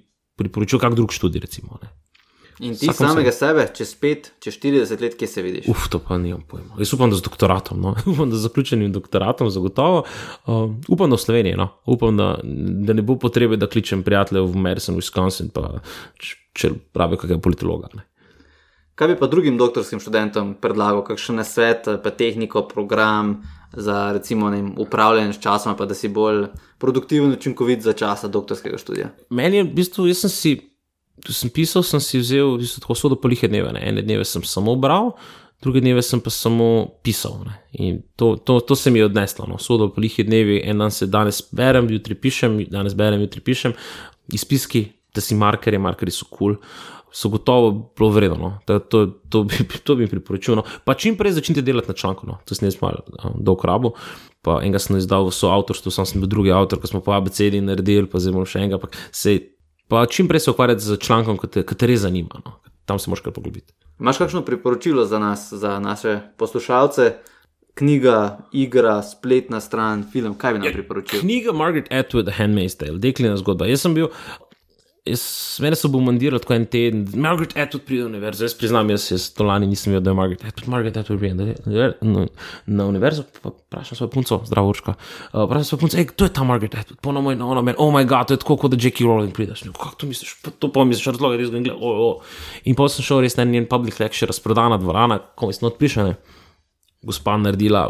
priporočil 0.40 0.80
kak 0.80 0.96
drug 0.96 1.12
študij. 1.12 1.44
Recimo, 1.44 1.78
In 2.60 2.76
ti 2.76 2.90
Vsakom 2.90 3.08
samega 3.08 3.32
sem... 3.32 3.48
sebe, 3.48 3.62
čez 3.72 3.94
5, 3.96 4.26
čez 4.44 4.56
40 4.60 5.00
let, 5.00 5.14
kje 5.16 5.28
se 5.32 5.42
vidiš? 5.42 5.68
Uf, 5.72 5.86
to 5.88 5.96
pa 6.04 6.18
nimam 6.20 6.42
pojma. 6.44 6.76
Jaz 6.76 6.92
upam, 6.92 7.08
da 7.08 7.16
z 7.16 7.24
doktoratom, 7.24 7.80
no. 7.80 7.94
upam, 8.12 8.28
da 8.28 8.36
z 8.36 8.44
zaključenim 8.44 8.92
doktoratom, 8.92 9.48
zagotovo. 9.50 10.02
Uh, 10.44 10.68
upam, 10.92 11.08
da 11.08 11.16
v 11.16 11.24
Sloveniji, 11.24 11.56
no. 11.56 11.70
upam, 11.88 12.20
da, 12.20 12.34
da 12.84 12.92
ne 12.92 13.02
bo 13.02 13.16
potrebe, 13.16 13.56
da 13.56 13.68
kličem 13.68 14.04
prijatelje 14.04 14.44
v 14.44 14.60
Madison, 14.60 15.00
Wisconsin, 15.00 15.48
pa 15.54 15.80
če 16.52 16.74
pravijo, 16.92 17.22
kakega 17.24 17.40
politologa. 17.40 17.88
Ne. 17.96 18.04
Kaj 19.00 19.08
bi 19.08 19.16
pa 19.16 19.30
drugim 19.32 19.56
doktorskim 19.56 20.02
študentom 20.04 20.52
predlagal, 20.60 21.00
kakšen 21.06 21.40
svet, 21.48 21.88
pa 22.04 22.12
tehniko, 22.12 22.66
program 22.68 23.38
za 23.72 24.12
recimo 24.12 24.50
vem, 24.50 24.74
upravljanje 24.78 25.32
s 25.32 25.40
časom, 25.40 25.76
pa 25.76 25.86
da 25.86 25.94
si 25.94 26.08
bolj 26.08 26.46
produktiven, 26.78 27.32
učinkovit 27.32 27.82
za 27.82 27.92
časa 27.92 28.28
doktorskega 28.28 28.78
študija? 28.78 29.10
Meni 29.30 29.56
je 29.56 29.64
v 29.64 29.74
bistvu, 29.74 30.06
jaz 30.10 30.24
sem 30.26 30.30
si 30.30 30.56
ko 31.26 31.34
sem 31.36 31.50
pisal, 31.52 31.84
sem 31.84 32.00
si 32.00 32.20
vzel 32.20 32.56
v 32.56 32.64
bistvu, 32.64 32.82
tako 32.84 32.96
sodo 32.96 33.16
polihe 33.20 33.48
dneve. 33.48 33.72
Ne. 33.76 33.82
Ene 33.88 34.02
dneve 34.02 34.24
sem 34.24 34.44
samo 34.46 34.74
bral, 34.80 35.12
druge 35.62 35.82
dneve 35.84 36.02
sem 36.02 36.20
pa 36.20 36.32
samo 36.32 36.88
pisal. 37.04 37.42
Ne. 37.44 37.56
In 37.72 38.00
to, 38.16 38.36
to, 38.36 38.60
to 38.64 38.76
se 38.76 38.90
mi 38.90 39.02
je 39.02 39.10
odneslo. 39.10 39.46
No. 39.48 39.60
Sodo 39.60 39.90
polihe 39.92 40.24
dneve, 40.24 40.60
en 40.64 40.80
dan 40.80 40.94
se 40.94 41.06
danes 41.06 41.42
berem, 41.52 41.90
jutri 41.92 42.16
pišem, 42.16 42.62
danes 42.70 42.96
berem, 42.96 43.20
jutri 43.20 43.44
pišem. 43.44 43.76
Izpiski, 44.32 44.86
da 45.14 45.20
si 45.20 45.34
markerje, 45.34 45.80
markerji 45.82 46.20
so 46.20 46.28
kul. 46.30 46.56
Cool. 46.56 46.99
So 47.12 47.28
gotovo 47.28 47.92
bilo 47.98 48.10
vredno, 48.10 48.36
no. 48.38 48.50
to, 48.66 48.78
to, 48.78 49.06
to, 49.28 49.42
bi, 49.44 49.54
to 49.86 49.96
bi 49.98 50.06
priporočil. 50.06 50.60
No. 50.60 50.64
Pa 50.84 50.94
čim 50.94 51.16
prej 51.18 51.32
začnite 51.38 51.62
delati 51.62 51.90
na 51.90 51.94
članku, 51.94 52.26
no. 52.26 52.38
to 52.44 52.54
sem 52.54 52.66
jaz 52.66 52.78
malo 52.82 53.02
dolg 53.34 53.64
rabo. 53.64 53.92
Pa 54.42 54.60
enega 54.62 54.78
sem 54.78 54.96
izdal 54.96 55.26
v 55.26 55.34
soavtorstvu, 55.34 55.92
sam 55.92 56.06
sem 56.06 56.22
bil 56.22 56.30
drugi 56.30 56.52
avtor, 56.54 56.80
ko 56.80 56.88
smo 56.88 57.02
po 57.04 57.12
ABCD 57.12 57.58
naredili, 57.60 58.08
pa 58.08 58.22
zdaj 58.22 58.32
imamo 58.32 58.48
še 58.48 58.62
enega. 58.62 58.80
Sej 59.12 59.42
pa 59.90 60.06
čim 60.06 60.30
prej 60.30 60.46
se 60.46 60.54
ukvarjati 60.54 60.86
z 60.86 61.00
člankom, 61.02 61.38
ki 61.38 61.50
te, 61.50 61.66
te 61.66 61.90
res 61.90 62.06
zanima. 62.06 62.40
No. 62.46 62.60
Tam 62.86 62.98
se 62.98 63.10
moraš 63.10 63.26
kar 63.26 63.34
poglobiti. 63.34 63.74
Imáš 64.00 64.18
kakšno 64.18 64.42
priporočilo 64.46 65.04
za 65.04 65.18
nas, 65.18 65.52
za 65.52 65.78
naše 65.78 66.20
poslušalce? 66.38 67.12
Knjiga, 67.74 68.38
igra, 68.52 69.02
spletna 69.02 69.60
stran, 69.60 70.04
film, 70.12 70.34
kaj 70.34 70.52
bi 70.52 70.58
nam 70.58 70.68
ja, 70.68 70.72
priporočil? 70.72 71.20
Knjiga 71.20 71.52
Margaret 71.52 71.90
Atwood, 71.90 72.26
The 72.26 72.34
Handmaid's 72.42 72.78
Tale, 72.78 72.98
deklina 72.98 73.36
zgodba. 73.36 73.68
Jaz 73.70 73.84
sem 73.86 73.94
bil 73.94 74.08
Mene 75.60 75.76
so 75.76 75.88
bombardirali 75.88 76.40
tako 76.42 76.54
en 76.54 76.66
teden, 76.68 77.06
Margaret 77.16 77.54
Atwood 77.56 77.86
pride 77.88 78.04
na 78.04 78.10
univerzo, 78.10 78.44
jaz 78.44 78.54
priznam, 78.54 78.90
jaz, 78.92 79.30
to 79.32 79.44
lani 79.48 79.66
nisem 79.66 79.94
videl, 79.94 80.02
da 80.04 80.10
je 80.10 80.16
Margaret 80.18 80.44
Atwood, 80.44 80.68
Margaret 80.68 80.96
Atwood 81.00 81.18
pride 81.18 81.54
na, 82.04 82.26
na 82.66 82.86
univerzo, 82.86 83.24
pa 83.42 83.48
vprašam 83.48 83.96
svojo 83.96 84.10
punco, 84.10 84.40
zdravo 84.46 84.68
urška, 84.74 84.94
uh, 85.32 85.46
vprašam 85.46 85.64
svojo 85.64 85.80
punco, 85.80 86.04
kdo 86.12 86.28
je 86.28 86.34
ta 86.36 86.44
Margaret 86.44 86.74
Atwood, 86.74 87.00
ponovno 87.00 87.32
je 87.32 87.42
ona, 87.42 87.74
oh 87.78 87.92
moj 87.92 88.04
bog, 88.04 88.26
to 88.28 88.36
je 88.36 88.44
tako, 88.44 88.56
kot 88.60 88.76
da 88.76 88.80
Jackie 88.80 89.06
Rowling 89.06 89.32
pride, 89.32 89.56
kako 89.72 89.96
to 89.96 90.06
misliš, 90.06 90.36
pa 90.44 90.52
to 90.52 90.72
pa 90.72 90.84
misliš, 90.84 91.06
razloga, 91.14 91.40
res 91.40 91.48
gledam, 91.48 91.80
oh, 91.80 92.04
oh. 92.06 92.38
In 92.64 92.76
potem 92.76 93.00
sem 93.00 93.08
šel 93.08 93.24
res 93.24 93.40
na 93.40 93.48
njen 93.48 93.68
public 93.72 94.00
lecture, 94.00 94.28
razprodana 94.28 94.76
dvorana, 94.80 95.18
komaj 95.34 95.62
smo 95.62 95.72
odpišene. 95.72 96.14
Gospa 97.00 97.38
naredila 97.40 97.86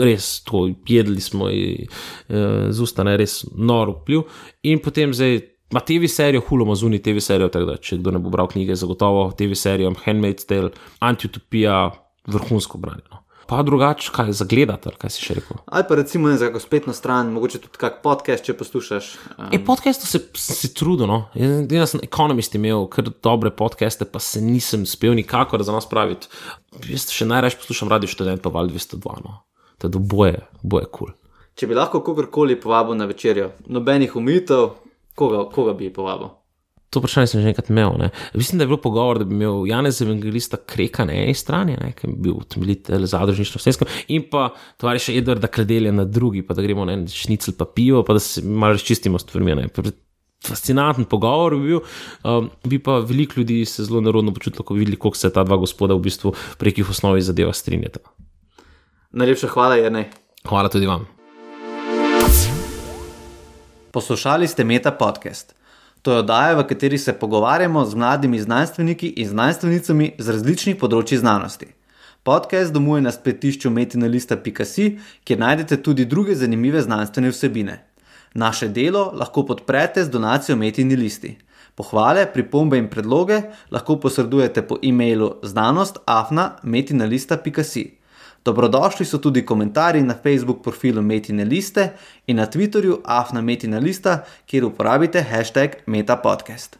res 0.00 0.38
to, 0.48 0.70
jedli 0.88 1.20
smo 1.20 1.50
ji 1.52 1.84
uh, 1.84 2.70
z 2.72 2.80
usta, 2.80 3.04
ne 3.04 3.18
res 3.20 3.42
noro 3.52 3.98
vpliv. 3.98 4.24
In 4.64 4.80
potem 4.80 5.12
zdaj 5.12 5.42
Ma 5.72 5.80
TV 5.80 6.08
serijo, 6.08 6.42
hulo, 6.48 6.74
zunaj 6.74 7.02
TV 7.02 7.22
serijo, 7.24 7.48
tako 7.48 7.72
da 7.72 7.76
če 7.76 7.98
kdo 7.98 8.14
ne 8.14 8.20
bo 8.22 8.30
bral 8.30 8.48
knjige, 8.50 8.76
zagotovo 8.78 9.30
TV 9.38 9.56
serijo, 9.58 9.94
Handmaid's 10.04 10.46
Tale, 10.48 10.70
Antiutopija, 11.00 11.90
vrhunsko 12.26 12.78
branjeno. 12.78 13.24
Pa 13.46 13.62
drugače, 13.62 14.08
kaj 14.12 14.32
za 14.32 14.46
gledati, 14.48 14.88
kaj 14.98 15.10
si 15.12 15.24
še 15.24 15.34
rekel. 15.36 15.58
Ali 15.66 15.84
pa 15.88 15.98
recimo 15.98 16.30
ne 16.30 16.38
za 16.40 16.48
kako 16.48 16.60
spletno 16.64 16.92
stran, 16.96 17.32
mogoče 17.34 17.58
tudi 17.66 17.80
kak 17.80 17.98
podcast, 18.04 18.44
če 18.44 18.54
poslušaš. 18.56 19.08
Um... 19.36 19.50
E, 19.52 19.60
podcast 19.64 20.06
se, 20.08 20.20
se 20.40 20.70
trudo, 20.74 21.08
no. 21.08 21.18
Jaz 21.34 21.92
sem 21.92 22.04
ekonomist 22.06 22.56
imel 22.56 22.86
kar 22.92 23.10
dobre 23.24 23.52
podcaste, 23.52 24.08
pa 24.08 24.22
se 24.22 24.40
nisem 24.40 24.86
spel 24.88 25.12
nikakor 25.18 25.64
za 25.64 25.76
nas 25.76 25.88
praviti. 25.90 26.30
Jaz 26.88 27.10
še 27.12 27.28
najraje 27.28 27.60
poslušam 27.60 27.92
radio 27.92 28.08
študent, 28.08 28.40
pa 28.44 28.52
val 28.54 28.72
202, 28.72 29.20
no. 29.26 29.42
To 29.82 29.92
je 29.92 30.00
boje, 30.00 30.40
boje 30.62 30.88
kul. 30.88 31.12
Cool. 31.12 31.20
Če 31.54 31.68
bi 31.70 31.76
lahko 31.76 32.00
kogarkoli 32.02 32.56
povabil 32.58 32.96
na 32.98 33.06
večerjo, 33.06 33.52
nobenih 33.70 34.16
umitev, 34.18 34.72
Koga, 35.14 35.44
koga 35.50 35.72
bi 35.78 35.92
povabil? 35.92 36.32
To 36.94 37.02
vprašanje 37.02 37.26
sem 37.26 37.42
že 37.42 37.50
enkrat 37.50 37.70
imel. 37.70 37.96
Ne. 37.98 38.10
Mislim, 38.38 38.58
da 38.58 38.64
je 38.64 38.70
bilo 38.70 38.78
pogovor, 38.82 39.18
da 39.18 39.26
bi 39.26 39.34
imel 39.34 39.66
Janez 39.66 40.02
Evangelista 40.02 40.56
Kreka 40.56 41.04
na 41.04 41.16
eni 41.24 41.34
strani, 41.34 41.74
ne, 41.80 41.90
ki 41.98 42.06
bi 42.12 42.28
bil 42.28 42.38
utemeljitelj 42.38 43.08
zadružništva 43.10 43.58
v 43.58 43.62
Slovenskem, 43.62 43.90
in 44.14 44.26
pa 44.30 44.48
tovariša 44.78 45.16
Edvarda 45.18 45.50
Kredelja 45.50 45.92
na 45.92 46.04
drugi, 46.04 46.44
pa 46.46 46.54
da 46.54 46.62
gremo 46.62 46.86
na 46.86 46.94
en 46.94 47.08
šnicl 47.10 47.56
pa 47.58 47.66
pivo, 47.66 48.04
pa 48.06 48.14
da 48.14 48.22
se 48.22 48.42
malo 48.42 48.78
razčistimo 48.78 49.18
stvarmi. 49.18 49.66
Fascinanten 50.44 51.06
pogovor 51.08 51.56
bi 51.56 51.72
bil, 51.72 51.80
um, 52.22 52.50
bi 52.68 52.78
pa 52.78 52.98
veliko 53.00 53.40
ljudi 53.40 53.64
se 53.64 53.84
zelo 53.84 54.00
narodno 54.04 54.34
počutilo, 54.34 54.64
ko 54.64 54.74
videli, 54.74 54.96
kako 54.96 55.16
se 55.16 55.32
ta 55.32 55.44
dva 55.44 55.56
gospoda 55.56 55.96
v 55.96 56.04
bistvu 56.04 56.34
prek 56.58 56.78
jih 56.78 56.90
osnovi 56.90 57.24
zadeva 57.24 57.52
strinjata. 57.52 58.04
Najlepša 59.10 59.48
hvala, 59.48 59.80
Jrnej. 59.80 60.10
Hvala 60.44 60.68
tudi 60.68 60.86
vam. 60.86 61.06
Poslušali 63.94 64.48
ste 64.48 64.64
Meta 64.64 64.90
podcast. 64.90 65.54
To 66.02 66.12
je 66.12 66.18
oddaja, 66.18 66.54
v 66.58 66.66
kateri 66.66 66.98
se 66.98 67.12
pogovarjamo 67.12 67.84
z 67.84 67.94
mladimi 67.94 68.40
znanstveniki 68.40 69.08
in 69.22 69.28
znanstvenicami 69.28 70.12
z 70.18 70.30
različnih 70.34 70.76
področji 70.80 71.18
znanosti. 71.22 71.66
Podcast 72.26 72.72
domuje 72.74 73.06
na 73.06 73.12
spletišču 73.14 73.70
metinalista.si, 73.70 74.98
kjer 75.22 75.38
najdete 75.38 75.78
tudi 75.78 76.10
druge 76.10 76.34
zanimive 76.34 76.82
znanstvene 76.82 77.30
vsebine. 77.30 77.86
Naše 78.34 78.68
delo 78.68 79.14
lahko 79.14 79.46
podprete 79.46 80.02
z 80.02 80.10
donacijo 80.10 80.58
Metinalisti. 80.58 81.38
Pohvale, 81.78 82.26
pripombe 82.26 82.82
in 82.82 82.90
predloge 82.90 83.46
lahko 83.70 84.02
posredujete 84.02 84.66
po 84.66 84.82
e-mailu 84.82 85.38
znanost.afna.metinalista.si. 85.46 88.03
Dobrodošli 88.44 89.06
so 89.06 89.18
tudi 89.18 89.46
komentarji 89.46 90.02
na 90.02 90.14
Facebook 90.22 90.62
profilu 90.62 91.02
Metine 91.02 91.44
Liste 91.44 91.88
in 92.26 92.36
na 92.36 92.46
Twitterju 92.46 93.00
Afna 93.04 93.40
Metina 93.40 93.78
Lista, 93.78 94.24
kjer 94.46 94.64
uporabite 94.64 95.22
hashtag 95.22 95.70
MetaPodcast. 95.86 96.72